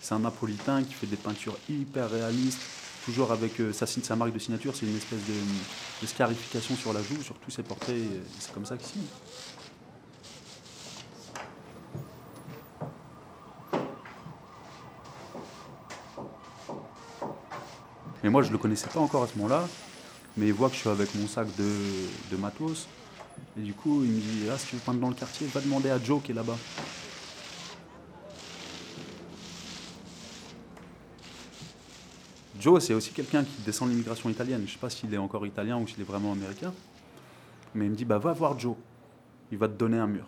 C'est 0.00 0.14
un 0.14 0.18
napolitain 0.18 0.82
qui 0.82 0.92
fait 0.92 1.06
des 1.06 1.16
peintures 1.16 1.56
hyper 1.70 2.10
réalistes, 2.10 2.60
toujours 3.04 3.32
avec 3.32 3.58
euh, 3.60 3.72
sa, 3.72 3.86
sa, 3.86 4.16
marque 4.16 4.34
de 4.34 4.38
signature, 4.38 4.76
c'est 4.76 4.84
une 4.84 4.96
espèce 4.96 5.20
de, 5.26 6.06
scarification 6.06 6.74
sur 6.74 6.92
la 6.92 7.02
joue, 7.02 7.22
sur 7.22 7.36
tous 7.36 7.50
ses 7.50 7.62
portraits. 7.62 7.96
C'est 8.38 8.52
comme 8.52 8.66
ça 8.66 8.76
qu'il 8.76 8.86
signe. 8.86 9.02
Mais 18.26 18.32
moi, 18.32 18.42
je 18.42 18.48
ne 18.48 18.54
le 18.54 18.58
connaissais 18.58 18.88
pas 18.88 18.98
encore 18.98 19.22
à 19.22 19.28
ce 19.28 19.36
moment-là. 19.36 19.68
Mais 20.36 20.48
il 20.48 20.52
voit 20.52 20.68
que 20.68 20.74
je 20.74 20.80
suis 20.80 20.88
avec 20.88 21.14
mon 21.14 21.28
sac 21.28 21.46
de, 21.56 22.36
matos. 22.36 22.88
Et 23.56 23.60
du 23.60 23.72
coup, 23.72 24.02
il 24.02 24.10
me 24.10 24.18
dit 24.18 24.48
Ah, 24.52 24.58
si 24.58 24.66
tu 24.66 24.74
veux 24.74 24.82
peindre 24.82 24.98
dans 24.98 25.10
le 25.10 25.14
quartier, 25.14 25.46
va 25.46 25.60
demander 25.60 25.90
à 25.90 26.02
Joe 26.02 26.20
qui 26.20 26.32
est 26.32 26.34
là-bas. 26.34 26.56
Joe, 32.58 32.82
c'est 32.82 32.94
aussi 32.94 33.12
quelqu'un 33.12 33.44
qui 33.44 33.62
descend 33.64 33.86
de 33.86 33.92
l'immigration 33.92 34.28
italienne. 34.28 34.62
Je 34.62 34.64
ne 34.64 34.70
sais 34.70 34.78
pas 34.78 34.90
s'il 34.90 35.14
est 35.14 35.18
encore 35.18 35.46
italien 35.46 35.78
ou 35.78 35.86
s'il 35.86 36.00
est 36.00 36.04
vraiment 36.04 36.32
américain. 36.32 36.74
Mais 37.76 37.84
il 37.84 37.92
me 37.92 37.96
dit 37.96 38.04
bah, 38.04 38.18
Va 38.18 38.32
voir 38.32 38.58
Joe. 38.58 38.74
Il 39.52 39.58
va 39.58 39.68
te 39.68 39.74
donner 39.74 39.98
un 39.98 40.08
mur. 40.08 40.26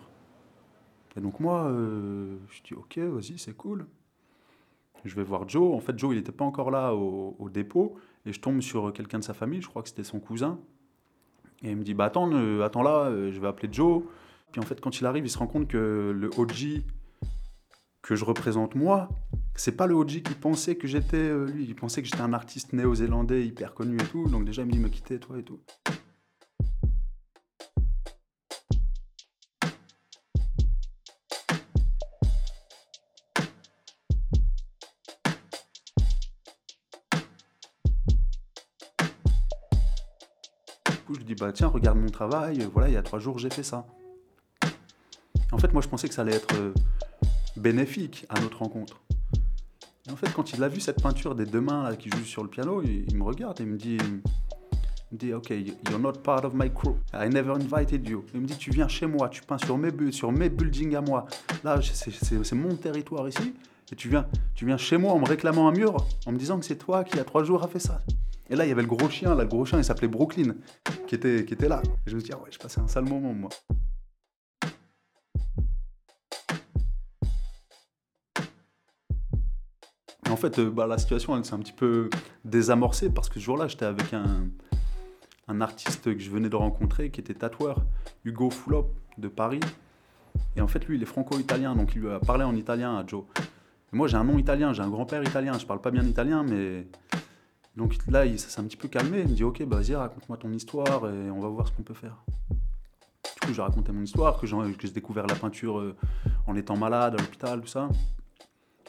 Et 1.17 1.19
donc, 1.19 1.41
moi, 1.41 1.65
euh, 1.65 2.37
je 2.49 2.61
dis 2.63 2.75
Ok, 2.75 2.97
vas-y, 2.97 3.37
c'est 3.37 3.57
cool. 3.57 3.85
Je 5.05 5.15
vais 5.15 5.23
voir 5.23 5.47
Joe. 5.47 5.75
En 5.75 5.79
fait, 5.79 5.97
Joe, 5.97 6.13
il 6.13 6.17
n'était 6.17 6.31
pas 6.31 6.45
encore 6.45 6.71
là 6.71 6.93
au, 6.93 7.49
dépôt. 7.49 7.95
Et 8.25 8.33
je 8.33 8.39
tombe 8.39 8.61
sur 8.61 8.91
quelqu'un 8.93 9.19
de 9.19 9.23
sa 9.23 9.33
famille, 9.33 9.61
je 9.61 9.67
crois 9.67 9.81
que 9.81 9.89
c'était 9.89 10.03
son 10.03 10.19
cousin. 10.19 10.59
Et 11.63 11.71
il 11.71 11.77
me 11.77 11.83
dit 11.83 11.93
Bah 11.93 12.05
attends, 12.05 12.29
attends 12.61 12.83
là, 12.83 13.05
euh, 13.05 13.31
je 13.31 13.39
vais 13.39 13.47
appeler 13.47 13.69
Joe. 13.71 14.03
Puis 14.51 14.59
en 14.59 14.65
fait, 14.65 14.81
quand 14.81 14.99
il 14.99 15.05
arrive, 15.05 15.25
il 15.25 15.29
se 15.29 15.37
rend 15.37 15.47
compte 15.47 15.67
que 15.67 16.13
le 16.15 16.29
OG 16.37 16.83
que 18.01 18.15
je 18.15 18.25
représente 18.25 18.75
moi, 18.75 19.09
c'est 19.55 19.75
pas 19.75 19.85
le 19.85 19.93
OG 19.93 20.23
qui 20.23 20.33
pensait 20.33 20.75
que 20.75 20.87
j'étais 20.87 21.17
euh, 21.17 21.45
lui. 21.45 21.65
Il 21.65 21.75
pensait 21.75 22.01
que 22.01 22.07
j'étais 22.07 22.21
un 22.21 22.33
artiste 22.33 22.73
néo-zélandais 22.73 23.45
hyper 23.45 23.73
connu 23.73 23.97
et 23.97 24.05
tout. 24.05 24.27
Donc 24.29 24.45
déjà, 24.45 24.63
il 24.63 24.67
me 24.67 24.71
dit 24.71 24.79
Me 24.79 24.89
quitter, 24.89 25.19
toi 25.19 25.37
et 25.37 25.43
tout. 25.43 25.59
Je 41.13 41.19
lui 41.19 41.25
dis, 41.25 41.35
bah 41.35 41.51
tiens, 41.51 41.67
regarde 41.67 41.97
mon 41.97 42.09
travail, 42.09 42.67
voilà, 42.73 42.89
il 42.89 42.93
y 42.93 42.97
a 42.97 43.01
trois 43.01 43.19
jours, 43.19 43.37
j'ai 43.39 43.49
fait 43.49 43.63
ça. 43.63 43.85
En 45.51 45.57
fait, 45.57 45.73
moi, 45.73 45.81
je 45.81 45.87
pensais 45.87 46.07
que 46.07 46.13
ça 46.13 46.21
allait 46.21 46.35
être 46.35 46.55
euh, 46.55 46.73
bénéfique 47.57 48.25
à 48.29 48.39
notre 48.39 48.59
rencontre. 48.59 49.01
Et 50.07 50.11
en 50.11 50.15
fait, 50.15 50.31
quand 50.33 50.53
il 50.53 50.63
a 50.63 50.67
vu 50.67 50.79
cette 50.79 51.01
peinture 51.01 51.35
des 51.35 51.45
deux 51.45 51.61
mains 51.61 51.89
là, 51.89 51.95
qui 51.95 52.09
jouent 52.09 52.23
sur 52.23 52.43
le 52.43 52.49
piano, 52.49 52.81
il, 52.83 53.15
me 53.15 53.23
regarde 53.23 53.59
et 53.59 53.63
il 53.63 53.69
me 53.69 53.77
dit, 53.77 53.97
me 55.11 55.17
dit, 55.17 55.33
ok, 55.33 55.49
you're 55.49 55.99
not 55.99 56.13
part 56.23 56.45
of 56.45 56.53
my 56.53 56.71
crew. 56.71 56.95
I 57.13 57.29
never 57.29 57.51
invited 57.51 58.07
you. 58.07 58.23
Il 58.33 58.41
me 58.41 58.45
dit, 58.45 58.57
tu 58.57 58.69
viens 58.69 58.87
chez 58.87 59.07
moi, 59.07 59.29
tu 59.29 59.41
peins 59.41 59.57
sur 59.57 59.77
mes, 59.77 59.91
sur 60.11 60.31
mes 60.31 60.49
buildings 60.49 60.95
à 60.95 61.01
moi. 61.01 61.25
Là, 61.63 61.79
c'est 61.81 62.53
mon 62.53 62.75
territoire 62.75 63.27
ici. 63.27 63.55
Et 63.91 63.95
tu 63.95 64.07
viens, 64.07 64.27
tu 64.53 64.67
viens 64.67 64.77
chez 64.77 64.97
moi 64.97 65.13
en 65.13 65.19
me 65.19 65.25
réclamant 65.25 65.67
un 65.67 65.71
mur, 65.71 65.97
en 66.27 66.31
me 66.31 66.37
disant 66.37 66.59
que 66.59 66.65
c'est 66.65 66.77
toi 66.77 67.03
qui, 67.03 67.13
il 67.13 67.17
y 67.17 67.21
a 67.21 67.23
trois 67.23 67.43
jours, 67.43 67.63
a 67.63 67.67
fait 67.67 67.79
ça. 67.79 67.99
Et 68.51 68.55
là, 68.55 68.65
il 68.65 68.69
y 68.69 68.71
avait 68.71 68.81
le 68.81 68.87
gros 68.87 69.09
chien, 69.09 69.35
là, 69.35 69.43
le 69.43 69.49
gros 69.49 69.63
chien, 69.65 69.77
il 69.77 69.83
s'appelait 69.83 70.07
Brooklyn, 70.07 70.55
qui 71.07 71.13
était, 71.13 71.45
qui 71.45 71.53
était 71.53 71.67
là. 71.67 71.83
Et 72.07 72.09
je 72.09 72.15
me 72.15 72.21
dis, 72.21 72.31
ah 72.33 72.37
ouais, 72.39 72.49
je 72.49 72.57
passais 72.57 72.79
un 72.79 72.87
sale 72.87 73.05
moment, 73.05 73.31
moi. 73.31 73.49
En 80.31 80.35
fait, 80.35 80.57
euh, 80.59 80.69
bah, 80.69 80.87
la 80.87 80.97
situation, 80.97 81.37
elle 81.37 81.45
s'est 81.45 81.53
un 81.53 81.59
petit 81.59 81.73
peu 81.73 82.09
désamorcée 82.43 83.09
parce 83.09 83.29
que 83.29 83.39
ce 83.39 83.45
jour-là, 83.45 83.67
j'étais 83.67 83.85
avec 83.85 84.13
un, 84.13 84.47
un 85.47 85.61
artiste 85.61 86.03
que 86.15 86.19
je 86.19 86.29
venais 86.31 86.49
de 86.49 86.55
rencontrer 86.55 87.11
qui 87.11 87.19
était 87.19 87.33
tatoueur, 87.35 87.83
Hugo 88.25 88.49
Fulop 88.49 88.95
de 89.19 89.27
Paris. 89.27 89.59
Et 90.55 90.61
en 90.61 90.67
fait, 90.67 90.85
lui, 90.85 90.97
il 90.97 91.03
est 91.03 91.07
franco-italien, 91.07 91.75
donc 91.75 91.93
il 91.95 92.01
lui 92.01 92.09
a 92.09 92.19
parlé 92.19 92.43
en 92.43 92.55
italien 92.55 92.97
à 92.97 93.05
Joe. 93.05 93.25
moi, 93.91 94.07
j'ai 94.07 94.17
un 94.17 94.23
nom 94.23 94.39
italien, 94.39 94.73
j'ai 94.73 94.81
un 94.81 94.89
grand-père 94.89 95.23
italien. 95.23 95.53
Je 95.59 95.65
parle 95.67 95.81
pas 95.81 95.91
bien 95.91 96.03
italien, 96.03 96.43
mais 96.43 96.87
donc 97.75 97.95
là, 98.07 98.25
ça 98.37 98.49
s'est 98.49 98.59
un 98.59 98.65
petit 98.65 98.77
peu 98.77 98.87
calmé. 98.87 99.21
Il 99.21 99.29
me 99.29 99.35
dit 99.35 99.43
Ok, 99.43 99.63
bah, 99.63 99.77
vas-y, 99.77 99.95
raconte-moi 99.95 100.37
ton 100.37 100.51
histoire 100.51 101.09
et 101.09 101.31
on 101.31 101.39
va 101.39 101.47
voir 101.47 101.67
ce 101.67 101.73
qu'on 101.73 101.83
peut 101.83 101.93
faire. 101.93 102.23
Du 102.49 103.47
coup, 103.47 103.53
j'ai 103.53 103.61
raconté 103.61 103.91
mon 103.91 104.03
histoire, 104.03 104.39
que 104.39 104.47
j'ai 104.47 104.89
découvert 104.89 105.25
la 105.27 105.35
peinture 105.35 105.79
euh, 105.79 105.95
en 106.47 106.55
étant 106.55 106.75
malade 106.75 107.15
à 107.15 107.17
l'hôpital, 107.17 107.61
tout 107.61 107.67
ça. 107.67 107.89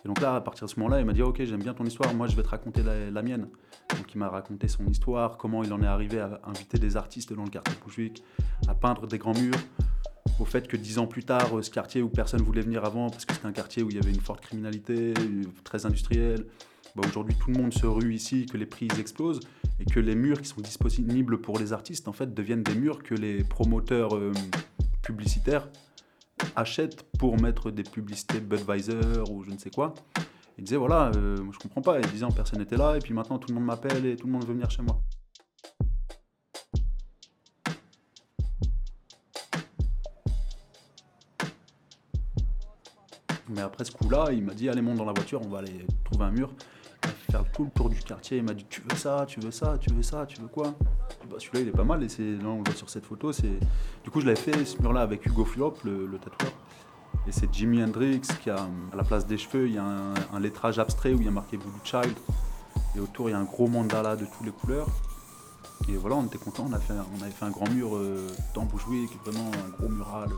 Et 0.05 0.09
donc 0.09 0.21
là, 0.21 0.35
à 0.35 0.41
partir 0.41 0.67
de 0.67 0.71
ce 0.71 0.81
moment-là, 0.81 1.01
il 1.01 1.07
m'a 1.07 1.13
dit 1.13 1.23
Ok, 1.23 1.43
j'aime 1.45 1.63
bien 1.63 1.75
ton 1.75 1.85
histoire, 1.85 2.13
moi 2.15 2.27
je 2.27 2.35
vais 2.35 2.43
te 2.43 2.49
raconter 2.49 2.83
la, 2.83 3.23
mienne. 3.23 3.49
Donc 3.97 4.15
il 4.15 4.19
m'a 4.19 4.29
raconté 4.29 4.67
son 4.67 4.87
histoire, 4.87 5.37
comment 5.37 5.63
il 5.63 5.73
en 5.73 5.83
est 5.83 5.87
arrivé 5.87 6.19
à 6.21 6.41
inviter 6.45 6.79
des 6.79 6.97
artistes 6.97 7.33
dans 7.33 7.45
le 7.45 7.51
quartier 7.51 7.75
Pouchwick, 7.81 8.25
à 8.67 8.75
peindre 8.75 9.07
des 9.07 9.19
grands 9.19 9.35
murs. 9.35 9.59
au 10.39 10.45
fait 10.45 10.67
que 10.67 10.77
dix 10.77 10.99
ans 10.99 11.07
plus 11.07 11.25
tard, 11.25 11.59
euh, 11.59 11.63
ce 11.63 11.71
quartier 11.71 12.03
où 12.03 12.09
personne 12.09 12.41
voulait 12.41 12.63
venir 12.63 12.85
avant, 12.85 13.11
parce 13.11 13.27
que 13.27 13.35
c'était 13.35 13.47
un 13.47 13.53
quartier 13.53 13.83
où 13.83 13.91
il 13.91 13.97
y 13.97 13.99
avait 13.99 14.13
une 14.13 14.21
forte 14.21 14.41
criminalité, 14.41 15.13
euh, 15.19 15.45
très 15.65 15.85
industrielle, 15.85 16.47
bah, 16.97 17.03
aujourd'hui 17.07 17.35
tout 17.35 17.51
le 17.51 17.59
monde 17.59 17.73
se 17.73 17.87
rue 17.87 18.15
ici, 18.15 18.47
que 18.47 18.57
les 18.57 18.67
prix 18.67 18.89
explosent, 18.99 19.41
et 19.79 19.85
que 19.85 20.01
les 20.01 20.15
murs 20.15 20.41
qui 20.41 20.49
sont 20.49 20.61
disponibles 20.61 21.41
pour 21.41 21.59
les 21.59 21.73
artistes, 21.73 22.09
en 22.09 22.13
fait, 22.13 22.35
deviennent 22.35 22.63
des 22.63 22.75
murs 22.75 23.03
que 23.03 23.15
les 23.15 23.45
promoteurs 23.45 24.17
euh, 24.17 24.33
publicitaires 25.03 25.69
achètent 26.57 27.03
pour 27.19 27.41
mettre 27.41 27.71
des 27.71 27.83
publicités 27.83 28.41
Budweiser 28.41 29.23
ou 29.31 29.43
je 29.45 29.51
ne 29.51 29.59
sais 29.59 29.71
quoi. 29.71 29.95
Ils 30.59 30.65
disaient, 30.65 30.77
voilà, 30.77 31.11
euh, 31.17 31.37
je 31.53 31.59
comprends 31.59 31.83
pas. 31.83 31.99
Ils 31.99 32.07
disaient, 32.11 32.27
personne 32.35 32.59
n'était 32.59 32.77
là, 32.77 32.97
et 32.97 33.01
puis 33.01 33.15
maintenant 33.15 33.39
tout 33.39 33.49
le 33.49 33.55
monde 33.55 33.65
m'appelle 33.65 34.05
et 34.07 34.17
tout 34.17 34.27
le 34.27 34.33
monde 34.33 34.45
veut 34.45 34.53
venir 34.53 34.71
chez 34.71 34.83
moi. 34.83 35.01
Mais 43.61 43.67
après 43.67 43.85
ce 43.85 43.91
coup-là, 43.91 44.29
il 44.33 44.43
m'a 44.43 44.55
dit 44.55 44.71
allez 44.71 44.81
monte 44.81 44.97
dans 44.97 45.05
la 45.05 45.13
voiture, 45.13 45.43
on 45.45 45.49
va 45.51 45.59
aller 45.59 45.85
trouver 46.05 46.25
un 46.25 46.31
mur, 46.31 46.49
on 47.05 47.09
va 47.09 47.13
faire 47.31 47.53
tout 47.53 47.65
le 47.65 47.71
tour 47.71 47.91
du 47.91 47.99
quartier. 47.99 48.39
Il 48.39 48.43
m'a 48.43 48.55
dit 48.55 48.65
tu 48.71 48.81
veux 48.81 48.97
ça, 48.97 49.27
tu 49.29 49.39
veux 49.39 49.51
ça, 49.51 49.77
tu 49.79 49.93
veux 49.93 50.03
ça, 50.03 50.25
tu 50.25 50.41
veux 50.41 50.49
quoi? 50.49 50.73
Bah, 51.31 51.37
Celui-là 51.39 51.61
il 51.61 51.69
est 51.69 51.73
pas 51.73 51.85
mal 51.85 52.03
et 52.03 52.09
c'est 52.09 52.23
là 52.23 52.49
on 52.49 52.63
voit 52.63 52.75
sur 52.75 52.89
cette 52.89 53.05
photo. 53.05 53.33
C'est 53.33 53.61
du 54.03 54.11
coup 54.11 54.23
je 54.23 54.27
l'avais 54.27 54.41
fait 54.41 54.65
ce 54.65 54.81
mur-là 54.81 55.03
avec 55.03 55.27
Hugo 55.27 55.45
Fulop, 55.45 55.75
le, 55.85 56.09
tatoueur. 56.17 56.53
Et 57.29 57.33
c'est 57.33 57.53
Jimi 57.53 57.85
Hendrix 57.85 58.23
qui 58.43 58.49
a 58.49 58.67
à 58.95 58.97
la 58.97 59.05
place 59.05 59.27
des 59.27 59.37
cheveux, 59.37 59.69
il 59.69 59.75
y 59.75 59.79
a 59.79 59.85
un, 59.85 60.41
lettrage 60.41 60.79
abstrait 60.79 61.13
où 61.13 61.19
il 61.19 61.27
y 61.27 61.29
a 61.29 61.33
marqué 61.33 61.59
Voodoo 61.59 61.85
Child. 61.85 62.17
Et 62.97 63.01
autour 63.01 63.29
il 63.29 63.33
y 63.33 63.35
a 63.35 63.39
un 63.39 63.45
gros 63.45 63.67
mandala 63.67 64.17
de 64.17 64.25
toutes 64.25 64.47
les 64.47 64.53
couleurs. 64.53 64.89
Et 65.91 65.97
voilà, 65.97 66.17
on 66.17 66.25
était 66.25 66.39
content, 66.39 66.67
on, 66.67 66.79
fait, 66.79 66.95
avait 66.95 67.31
fait 67.31 67.45
un 67.45 67.51
grand 67.51 67.69
mur 67.69 67.95
euh, 67.95 68.27
dans 68.55 68.65
Bushwick, 68.65 69.11
vraiment 69.23 69.51
un 69.67 69.69
gros 69.69 69.91
mural. 69.91 70.31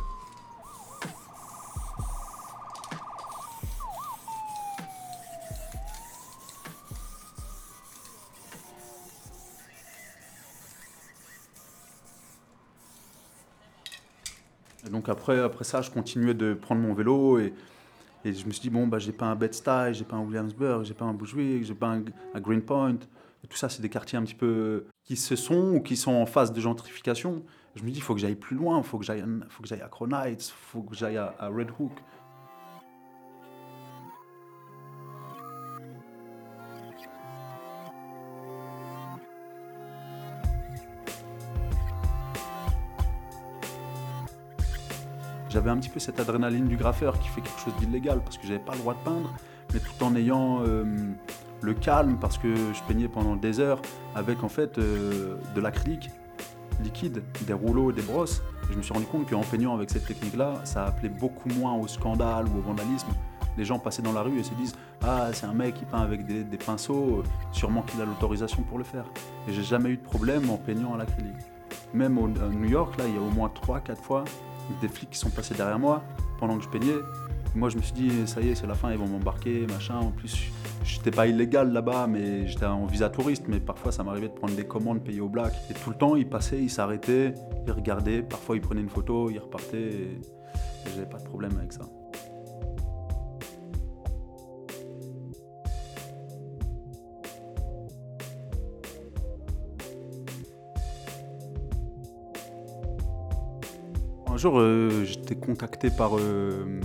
Donc 14.93 15.09
après, 15.09 15.41
après 15.41 15.65
ça, 15.65 15.81
je 15.81 15.91
continuais 15.91 16.35
de 16.35 16.55
prendre 16.55 16.81
mon 16.81 16.95
vélo 16.95 17.39
et, 17.39 17.53
je 18.25 18.47
me 18.47 18.53
suis 18.53 18.61
dit, 18.61 18.71
bon, 18.71 18.87
bah, 18.87 19.01
j'ai 19.01 19.11
pas 19.11 19.27
un 19.27 19.35
Bed-Stuy, 19.35 19.95
j'ai 19.95 20.05
pas 20.05 20.15
un 20.15 20.21
Williamsburg, 20.21 20.85
j'ai 20.85 20.95
pas 20.95 21.05
un 21.05 21.13
Bushwick, 21.13 21.65
j'ai 21.65 21.75
pas 21.75 21.89
un, 21.89 22.41
Greenpoint. 22.41 22.99
Tout 23.49 23.57
ça, 23.57 23.69
c'est 23.69 23.83
des 23.83 23.89
quartiers 23.89 24.17
un 24.17 24.23
petit 24.23 24.37
peu 24.37 24.85
qui 25.03 25.17
se 25.17 25.35
sont 25.35 25.73
ou 25.75 25.81
qui 25.81 25.97
sont 25.97 26.13
en 26.13 26.27
phase 26.27 26.53
de 26.53 26.61
gentrification. 26.61 27.43
Je 27.75 27.83
me 27.83 27.91
dis, 27.91 27.99
il 27.99 28.03
faut 28.03 28.15
que 28.15 28.21
j'aille 28.21 28.37
plus 28.37 28.55
loin, 28.55 28.79
il 28.79 28.85
faut 28.85 28.99
que 28.99 29.05
j'aille 29.05 29.23
à 29.23 29.89
Crown 29.89 30.15
Heights, 30.15 30.47
il 30.47 30.71
faut 30.71 30.83
que 30.83 30.95
j'aille 30.95 31.17
à 31.17 31.49
Red 31.49 31.71
Hook. 31.81 31.93
J'avais 45.63 45.77
un 45.77 45.79
petit 45.79 45.91
peu 45.91 46.01
cette 46.01 46.19
adrénaline 46.19 46.67
du 46.67 46.77
graffeur 46.77 47.21
qui 47.21 47.29
fait 47.29 47.41
quelque 47.41 47.61
chose 47.61 47.75
d'illégal 47.79 48.21
parce 48.25 48.37
que 48.37 48.49
j'avais 48.49 48.59
pas 48.59 48.73
le 48.73 48.81
droit 48.81 48.95
de 48.95 48.99
peindre, 49.05 49.33
mais 49.73 49.79
tout 49.79 50.03
en 50.03 50.17
ayant 50.17 50.59
euh, 50.67 50.83
le 51.61 51.73
calme 51.73 52.17
parce 52.21 52.37
que 52.37 52.53
je 52.53 52.83
peignais 52.89 53.07
pendant 53.07 53.37
des 53.37 53.61
heures 53.61 53.81
avec 54.17 54.43
en 54.43 54.49
fait 54.49 54.79
euh, 54.79 55.37
de 55.55 55.61
l'acrylique 55.61 56.11
liquide, 56.83 57.23
des 57.43 57.53
rouleaux, 57.53 57.93
des 57.93 58.03
brosses. 58.03 58.43
Je 58.73 58.77
me 58.77 58.83
suis 58.83 58.93
rendu 58.93 59.07
compte 59.07 59.31
qu'en 59.31 59.43
peignant 59.43 59.73
avec 59.73 59.91
cette 59.91 60.05
technique-là, 60.05 60.55
ça 60.65 60.87
appelait 60.87 61.09
beaucoup 61.09 61.49
moins 61.51 61.75
au 61.75 61.87
scandale 61.87 62.47
ou 62.49 62.59
au 62.59 62.63
vandalisme. 62.63 63.11
Les 63.57 63.65
gens 63.65 63.79
passaient 63.79 64.03
dans 64.03 64.15
la 64.15 64.23
rue 64.23 64.41
et 64.41 64.43
se 64.43 64.55
disent 64.55 64.75
Ah, 65.01 65.29
c'est 65.33 65.47
un 65.47 65.55
mec 65.55 65.77
qui 65.77 65.85
peint 65.85 66.01
avec 66.01 66.27
des, 66.27 66.57
pinceaux, 66.57 67.23
sûrement 67.53 67.83
qu'il 67.83 68.01
a 68.01 68.05
l'autorisation 68.05 68.65
pour 68.65 68.79
le 68.79 68.85
faire. 68.85 69.05
Et 69.47 69.53
j'ai 69.53 69.63
jamais 69.63 69.91
eu 69.91 69.97
de 69.97 70.03
problème 70.03 70.51
en 70.51 70.57
peignant 70.57 70.95
à 70.95 70.97
l'acrylique. 70.97 71.37
Même 71.95 72.19
au, 72.19 72.27
New 72.27 72.69
York, 72.69 72.99
là, 72.99 73.05
il 73.07 73.15
y 73.15 73.19
a 73.19 73.21
au 73.21 73.31
moins 73.31 73.49
3-4 73.65 73.95
fois 73.95 74.25
des 74.81 74.89
flics 74.89 75.11
qui 75.11 75.19
sont 75.19 75.31
passés 75.31 75.55
derrière 75.55 75.79
moi 75.79 76.03
pendant 76.39 76.57
que 76.59 76.65
je 76.65 76.69
peignais. 76.69 76.97
Moi, 77.55 77.69
je 77.69 77.77
me 77.77 77.83
suis 77.83 77.93
dit, 77.93 78.27
ça 78.27 78.41
y 78.41 78.49
est, 78.49 78.55
c'est 78.55 78.67
la 78.67 78.75
fin, 78.75 78.91
ils 78.91 78.99
vont 78.99 79.07
m'embarquer, 79.07 79.67
machin. 79.67 79.97
En 79.97 80.11
plus, 80.11 80.51
j'étais 80.85 81.11
pas 81.11 81.27
illégal 81.27 81.71
là-bas, 81.71 82.07
mais 82.07 82.47
j'étais 82.47 82.65
en 82.65 82.87
visa 82.87 83.11
touriste. 83.11 83.45
Mais 83.47 83.61
parfois, 83.61 83.93
ça 83.93 84.03
m'arrivait 84.03 84.29
de 84.29 84.33
prendre 84.33 84.55
des 84.55 84.65
commandes 84.67 85.05
payées 85.05 85.21
au 85.21 85.29
black. 85.29 85.53
Et 85.71 85.75
tout 85.75 85.91
le 85.91 85.97
temps, 85.97 86.17
ils 86.17 86.29
passaient, 86.29 86.63
ils 86.63 86.71
s'arrêtaient, 86.71 87.35
ils 87.67 87.73
regardaient. 87.73 88.23
Parfois, 88.23 88.57
ils 88.57 88.63
prenaient 88.63 88.81
une 88.81 88.89
photo, 88.89 89.29
ils 89.29 89.39
repartaient. 89.39 89.77
Et, 89.77 90.21
et 90.87 90.91
j'avais 90.95 91.09
pas 91.09 91.19
de 91.19 91.25
problème 91.25 91.53
avec 91.59 91.75
ça. 91.75 91.83
Un 104.33 104.39
jour, 104.39 104.59
euh, 104.59 105.05
j'étais 105.05 105.35
contacté 105.35 105.91
par 105.91 106.17
euh, 106.19 106.81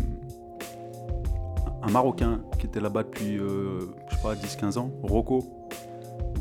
un 1.81 1.89
Marocain 1.89 2.41
qui 2.59 2.65
était 2.65 2.81
là-bas 2.81 3.03
depuis, 3.03 3.37
euh, 3.37 3.79
je 4.09 4.15
sais 4.17 4.21
pas, 4.21 4.35
10-15 4.35 4.77
ans, 4.77 4.91
Rocco, 5.01 5.45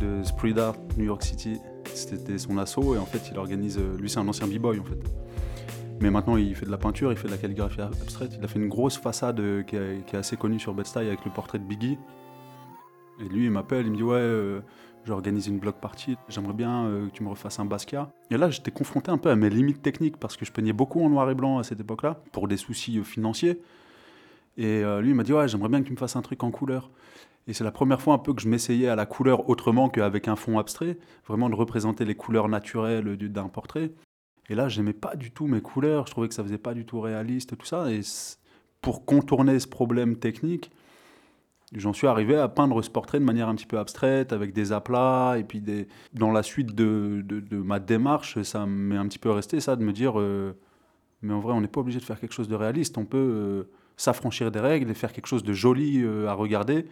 de 0.01 0.25
Spread 0.25 0.59
Art, 0.59 0.75
New 0.99 1.05
York 1.05 1.23
City. 1.23 1.61
C'était 1.95 2.39
son 2.39 2.59
assaut 2.59 2.97
et 2.97 2.99
en 2.99 3.07
fait, 3.07 3.31
il 3.31 3.39
organise. 3.39 3.79
lui, 4.01 4.11
c'est 4.11 4.19
un 4.19 4.27
ancien 4.27 4.49
b-boy 4.49 4.81
en 4.81 4.85
fait. 4.85 4.99
Mais 6.01 6.11
maintenant, 6.11 6.37
il 6.37 6.57
fait 6.57 6.67
de 6.67 6.73
la 6.73 6.77
peinture, 6.77 7.13
il 7.13 7.17
fait 7.17 7.29
de 7.29 7.33
la 7.33 7.39
calligraphie 7.39 7.83
abstraite. 7.83 8.33
Il 8.37 8.45
a 8.45 8.49
fait 8.49 8.59
une 8.59 8.69
grosse 8.69 8.99
façade 8.99 9.41
qui, 9.67 9.77
est- 9.77 10.15
assez 10.15 10.37
connue 10.37 10.59
sur 10.59 10.75
Bed-Stuy 10.75 11.07
avec 11.07 11.25
le 11.25 11.31
portrait 11.31 11.61
de 11.61 11.65
Biggie. 11.65 11.99
Et 13.21 13.29
lui, 13.29 13.45
il 13.47 13.51
m'appelle, 13.51 13.87
il 13.87 13.93
me 13.93 13.97
dit 13.97 14.03
Ouais, 14.03 14.17
euh, 14.17 14.61
j'organise 15.05 15.47
une 15.47 15.59
block 15.59 15.77
party, 15.81 16.17
j'aimerais 16.29 16.53
bien 16.53 16.87
euh, 16.87 17.07
que 17.09 17.13
tu 17.13 17.23
me 17.23 17.29
refasses 17.29 17.59
un 17.59 17.65
Basquiat. 17.65 18.11
Et 18.31 18.37
là, 18.37 18.51
j'étais 18.51 18.71
confronté 18.71 19.11
un 19.11 19.19
peu 19.19 19.31
à 19.31 19.37
mes 19.37 19.49
limites 19.51 19.83
techniques 19.83 20.17
parce 20.19 20.37
que 20.37 20.45
je 20.45 20.53
peignais 20.53 20.73
beaucoup 20.73 21.03
en 21.03 21.09
noir 21.09 21.31
et 21.31 21.35
blanc 21.35 21.59
à 21.59 21.65
cette 21.65 21.81
époque-là, 21.81 22.21
pour 22.33 22.49
des 22.49 22.57
soucis 22.57 22.99
euh, 22.99 23.05
financiers. 23.05 23.61
Et 24.59 24.83
euh, 24.85 25.01
lui, 25.01 25.11
il 25.11 25.15
m'a 25.15 25.23
dit 25.23 25.33
Ouais, 25.33 25.49
j'aimerais 25.49 25.69
bien 25.69 25.81
que 25.83 25.87
tu 25.87 25.93
me 25.93 25.99
fasses 25.99 26.17
un 26.17 26.23
truc 26.23 26.43
en 26.43 26.51
couleur. 26.51 26.91
Et 27.49 27.53
c'est 27.53 27.65
la 27.65 27.71
première 27.71 28.01
fois 28.03 28.15
un 28.15 28.19
peu 28.19 28.35
que 28.35 28.43
je 28.43 28.49
m'essayais 28.49 28.89
à 28.89 28.97
la 28.97 29.07
couleur 29.07 29.49
autrement 29.49 29.89
qu'avec 29.89 30.27
un 30.27 30.35
fond 30.35 30.59
abstrait, 30.59 30.99
vraiment 31.29 31.49
de 31.49 31.55
représenter 31.55 32.05
les 32.05 32.17
couleurs 32.17 32.49
naturelles 32.49 33.17
du- 33.17 33.29
d'un 33.29 33.49
portrait. 33.49 33.93
Et 34.49 34.57
là, 34.57 34.69
j'aimais 34.69 34.93
pas 34.93 35.15
du 35.15 35.31
tout 35.31 35.47
mes 35.47 35.61
couleurs, 35.61 36.07
je 36.07 36.11
trouvais 36.11 36.27
que 36.29 36.35
ça 36.35 36.43
faisait 36.43 36.59
pas 36.59 36.75
du 36.75 36.85
tout 36.85 37.01
réaliste, 37.01 37.57
tout 37.57 37.67
ça. 37.67 37.91
Et 37.93 38.01
pour 38.81 39.05
contourner 39.05 39.61
ce 39.61 39.69
problème 39.69 40.17
technique, 40.17 40.73
j'en 41.75 41.93
suis 41.93 42.07
arrivé 42.07 42.37
à 42.37 42.49
peindre 42.49 42.83
ce 42.83 42.91
portrait 42.91 43.19
de 43.19 43.25
manière 43.25 43.49
un 43.49 43.55
petit 43.55 43.67
peu 43.67 43.79
abstraite, 43.79 44.33
avec 44.33 44.53
des 44.53 44.73
aplats. 44.73 45.37
Et 45.39 45.45
puis, 45.45 45.63
dans 46.13 46.33
la 46.33 46.43
suite 46.43 46.75
de, 46.75 47.23
de- 47.27 47.57
ma 47.59 47.81
démarche, 47.81 48.41
ça 48.43 48.67
m'est 48.67 48.97
un 48.97 49.07
petit 49.09 49.19
peu 49.19 49.31
resté 49.31 49.61
ça, 49.61 49.77
de 49.77 49.83
me 49.85 49.93
dire 49.93 50.19
euh, 50.21 50.53
Mais 51.23 51.35
en 51.35 51.41
vrai, 51.41 51.53
on 51.55 51.61
n'est 51.61 51.69
pas 51.69 51.81
obligé 51.81 51.99
de 52.01 52.05
faire 52.05 52.21
quelque 52.21 52.33
chose 52.35 52.49
de 52.49 52.55
réaliste, 52.55 52.99
on 52.99 53.07
peut 53.07 53.19
euh, 53.19 53.65
s'affranchir 53.97 54.51
des 54.51 54.61
règles 54.61 54.91
et 54.91 54.95
faire 54.95 55.13
quelque 55.13 55.27
chose 55.29 55.45
de 55.45 55.53
joli 55.53 56.03
euh, 56.05 56.29
à 56.29 56.35
regarder, 56.35 56.87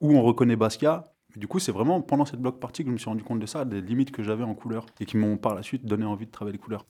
où 0.00 0.12
on 0.16 0.22
reconnaît 0.22 0.56
Basquiat. 0.56 1.04
Et 1.36 1.40
du 1.40 1.48
coup, 1.48 1.58
c'est 1.58 1.72
vraiment 1.72 2.00
pendant 2.02 2.24
cette 2.26 2.40
block 2.40 2.60
party 2.60 2.84
que 2.84 2.88
je 2.90 2.94
me 2.94 2.98
suis 2.98 3.10
rendu 3.10 3.24
compte 3.24 3.40
de 3.40 3.46
ça, 3.46 3.64
des 3.64 3.80
limites 3.82 4.12
que 4.12 4.22
j'avais 4.22 4.44
en 4.44 4.54
couleur, 4.54 4.86
et 5.00 5.06
qui 5.06 5.16
m'ont 5.18 5.36
par 5.38 5.54
la 5.54 5.62
suite 5.62 5.84
donné 5.86 6.04
envie 6.06 6.26
de 6.26 6.30
travailler 6.30 6.54
les 6.54 6.58
couleurs. 6.62 6.86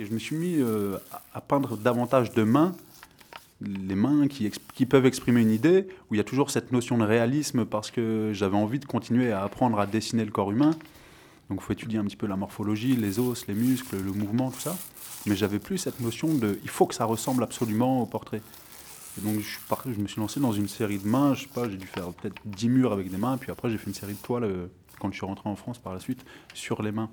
Et 0.00 0.06
je 0.06 0.14
me 0.14 0.18
suis 0.18 0.34
mis 0.34 0.56
euh, 0.56 0.96
à- 1.34 1.42
peindre 1.42 1.76
davantage 1.76 2.32
de 2.32 2.42
mains, 2.42 2.74
les 3.60 3.94
mains 3.94 4.28
qui, 4.28 4.86
peuvent 4.86 5.04
exprimer 5.04 5.42
une 5.42 5.50
idée, 5.50 5.88
où 6.10 6.14
il 6.14 6.16
y 6.16 6.20
a 6.20 6.24
toujours 6.24 6.50
cette 6.50 6.72
notion 6.72 6.96
de 6.96 7.04
réalisme, 7.04 7.66
parce 7.66 7.90
que 7.90 8.30
j'avais 8.32 8.56
envie 8.56 8.78
de 8.78 8.86
continuer 8.86 9.30
à 9.30 9.42
apprendre 9.42 9.78
à 9.78 9.86
dessiner 9.86 10.24
le 10.24 10.30
corps 10.30 10.52
humain. 10.52 10.70
Donc 11.50 11.58
il 11.60 11.64
faut 11.64 11.74
étudier 11.74 11.98
un 11.98 12.04
petit 12.04 12.16
peu 12.16 12.26
la 12.26 12.36
morphologie, 12.36 12.96
les 12.96 13.18
os, 13.18 13.46
les 13.46 13.52
muscles, 13.52 13.98
le 14.02 14.12
mouvement, 14.12 14.50
tout 14.50 14.60
ça. 14.60 14.74
Mais 15.26 15.36
j'avais 15.36 15.58
plus 15.58 15.76
cette 15.76 16.00
notion 16.00 16.32
de 16.32 16.58
il 16.62 16.70
faut 16.70 16.86
que 16.86 16.94
ça 16.94 17.04
ressemble 17.04 17.42
absolument 17.42 18.00
au 18.00 18.06
portrait. 18.06 18.40
Et 19.18 19.20
donc 19.20 19.40
je, 19.40 20.00
me 20.00 20.06
suis 20.06 20.20
lancé 20.20 20.40
dans 20.40 20.52
une 20.52 20.68
série 20.68 20.98
de 20.98 21.06
mains, 21.06 21.34
je 21.34 21.42
sais 21.42 21.52
pas, 21.52 21.68
j'ai 21.68 21.76
dû 21.76 21.86
faire 21.86 22.10
peut-être 22.14 22.40
10 22.46 22.70
murs 22.70 22.94
avec 22.94 23.10
des 23.10 23.18
mains, 23.18 23.36
puis 23.36 23.50
après 23.50 23.68
j'ai 23.68 23.76
fait 23.76 23.88
une 23.88 23.94
série 23.94 24.14
de 24.14 24.22
toiles 24.22 24.44
euh, 24.44 24.66
quand 24.98 25.10
je 25.10 25.16
suis 25.16 25.26
rentré 25.26 25.50
en 25.50 25.56
France 25.56 25.78
par 25.78 25.92
la 25.92 26.00
suite 26.00 26.24
sur 26.54 26.80
les 26.80 26.92
mains. 26.92 27.10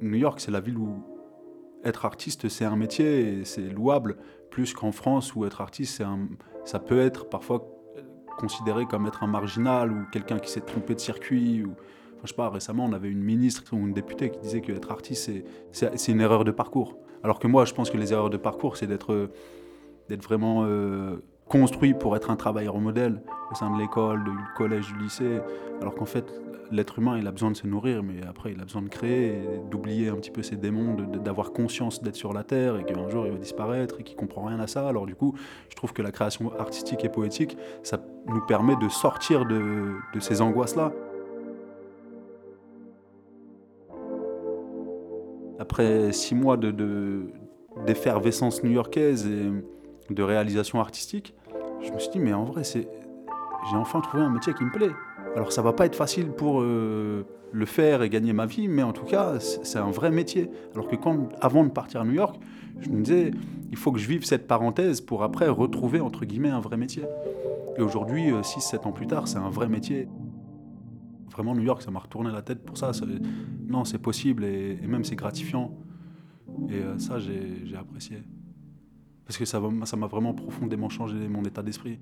New 0.00 0.16
York, 0.16 0.40
c'est 0.40 0.50
la 0.50 0.60
ville 0.60 0.78
où 0.78 1.02
être 1.84 2.04
artiste, 2.04 2.48
c'est 2.48 2.64
un 2.64 2.76
métier 2.76 3.40
et 3.40 3.44
c'est 3.44 3.68
louable, 3.68 4.16
plus 4.50 4.74
qu'en 4.74 4.92
France 4.92 5.34
où 5.34 5.44
être 5.44 5.60
artiste, 5.60 6.02
ça 6.64 6.78
peut 6.78 7.00
être 7.00 7.28
parfois 7.28 7.66
considéré 8.38 8.86
comme 8.86 9.06
être 9.06 9.22
un 9.22 9.26
marginal 9.26 9.92
ou 9.92 10.04
quelqu'un 10.10 10.38
qui 10.38 10.50
s'est 10.50 10.60
trompé 10.60 10.94
de 10.94 11.00
circuit. 11.00 11.62
Enfin, 11.64 12.22
je 12.24 12.28
sais 12.28 12.34
pas, 12.34 12.48
récemment, 12.48 12.84
on 12.84 12.92
avait 12.92 13.10
une 13.10 13.22
ministre 13.22 13.62
ou 13.72 13.76
une 13.76 13.92
députée 13.92 14.30
qui 14.30 14.40
disait 14.40 14.60
qu'être 14.60 14.90
artiste, 14.90 15.30
c'est 15.72 16.12
une 16.12 16.20
erreur 16.20 16.44
de 16.44 16.50
parcours. 16.50 16.98
Alors 17.22 17.38
que 17.38 17.46
moi, 17.46 17.64
je 17.64 17.74
pense 17.74 17.90
que 17.90 17.98
les 17.98 18.12
erreurs 18.12 18.30
de 18.30 18.38
parcours, 18.38 18.76
c'est 18.76 18.86
d'être 18.86 19.28
vraiment 20.10 20.64
euh, 20.64 21.22
construit 21.46 21.94
pour 21.94 22.16
être 22.16 22.30
un 22.30 22.36
travailleur 22.36 22.78
modèle 22.78 23.22
au 23.50 23.54
sein 23.54 23.70
de 23.74 23.78
l'école, 23.78 24.24
du 24.24 24.30
collège, 24.56 24.86
du 24.92 24.98
lycée. 24.98 25.40
Alors 25.80 25.94
qu'en 25.94 26.06
fait, 26.06 26.32
l'être 26.70 26.98
humain, 26.98 27.18
il 27.18 27.26
a 27.26 27.32
besoin 27.32 27.50
de 27.50 27.56
se 27.56 27.66
nourrir, 27.66 28.02
mais 28.02 28.22
après, 28.26 28.52
il 28.52 28.60
a 28.60 28.64
besoin 28.64 28.82
de 28.82 28.88
créer, 28.88 29.42
d'oublier 29.70 30.08
un 30.08 30.16
petit 30.16 30.30
peu 30.30 30.42
ses 30.42 30.56
démons, 30.56 30.94
d'avoir 30.94 31.52
conscience 31.52 32.02
d'être 32.02 32.16
sur 32.16 32.32
la 32.32 32.44
Terre 32.44 32.76
et 32.76 32.84
qu'un 32.84 33.08
jour, 33.08 33.26
il 33.26 33.32
va 33.32 33.38
disparaître 33.38 34.00
et 34.00 34.02
qu'il 34.02 34.16
comprend 34.16 34.44
rien 34.44 34.60
à 34.60 34.66
ça. 34.66 34.88
Alors 34.88 35.06
du 35.06 35.14
coup, 35.14 35.34
je 35.68 35.76
trouve 35.76 35.92
que 35.92 36.02
la 36.02 36.12
création 36.12 36.52
artistique 36.58 37.04
et 37.04 37.08
poétique, 37.08 37.56
ça 37.82 37.98
nous 38.26 38.40
permet 38.46 38.76
de 38.76 38.88
sortir 38.88 39.46
de, 39.46 39.94
ces 40.20 40.40
angoisses-là. 40.40 40.92
Après 45.58 46.12
six 46.12 46.34
mois 46.34 46.56
d'effervescence 47.86 48.62
de, 48.62 48.68
new-yorkaise 48.68 49.26
et 49.26 49.50
de 50.12 50.22
réalisation 50.22 50.80
artistique, 50.80 51.34
je 51.82 51.92
me 51.92 51.98
suis 51.98 52.10
dit, 52.10 52.18
mais 52.18 52.32
en 52.32 52.44
vrai, 52.44 52.62
j'ai 52.64 52.86
enfin 53.76 54.00
trouvé 54.00 54.22
un 54.22 54.30
métier 54.30 54.54
qui 54.54 54.64
me 54.64 54.70
plaît. 54.70 54.90
Alors 55.36 55.52
ça 55.52 55.62
va 55.62 55.72
pas 55.72 55.86
être 55.86 55.94
facile 55.94 56.30
pour 56.30 56.60
euh, 56.60 57.24
le 57.52 57.66
faire 57.66 58.02
et 58.02 58.10
gagner 58.10 58.32
ma 58.32 58.46
vie, 58.46 58.68
mais 58.68 58.82
en 58.82 58.92
tout 58.92 59.04
cas, 59.04 59.38
c'est 59.38 59.78
un 59.78 59.90
vrai 59.90 60.10
métier. 60.10 60.50
Alors 60.74 60.88
que 60.88 60.96
quand, 60.96 61.28
avant 61.40 61.64
de 61.64 61.70
partir 61.70 62.00
à 62.00 62.04
New 62.04 62.12
York, 62.12 62.40
je 62.80 62.88
me 62.90 63.02
disais, 63.02 63.30
il 63.70 63.76
faut 63.76 63.92
que 63.92 63.98
je 63.98 64.08
vive 64.08 64.24
cette 64.24 64.46
parenthèse 64.46 65.00
pour 65.00 65.22
après 65.22 65.48
retrouver, 65.48 66.00
entre 66.00 66.24
guillemets, 66.24 66.50
un 66.50 66.60
vrai 66.60 66.76
métier. 66.76 67.04
Et 67.76 67.82
aujourd'hui, 67.82 68.30
6-7 68.30 68.74
euh, 68.74 68.88
ans 68.88 68.92
plus 68.92 69.06
tard, 69.06 69.28
c'est 69.28 69.38
un 69.38 69.50
vrai 69.50 69.68
métier. 69.68 70.08
Vraiment, 71.30 71.54
New 71.54 71.62
York, 71.62 71.82
ça 71.82 71.90
m'a 71.90 72.00
retourné 72.00 72.32
la 72.32 72.42
tête 72.42 72.64
pour 72.64 72.76
ça. 72.76 72.90
non, 73.68 73.84
c'est 73.84 73.98
possible 73.98 74.44
et, 74.44 74.78
même 74.86 75.04
c'est 75.04 75.16
gratifiant. 75.16 75.78
Et 76.68 76.74
euh, 76.74 76.98
ça, 76.98 77.18
j'ai 77.18 77.76
apprécié. 77.78 78.18
Parce 79.24 79.38
que 79.38 79.44
ça 79.44 79.60
m'a 79.60 80.06
vraiment 80.08 80.34
profondément 80.34 80.88
changé 80.88 81.16
mon 81.28 81.44
état 81.44 81.62
d'esprit. 81.62 82.00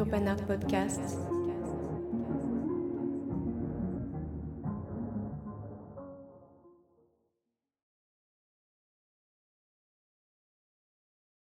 Urban 0.00 0.28
Art 0.28 0.40
Podcasts. 0.48 1.39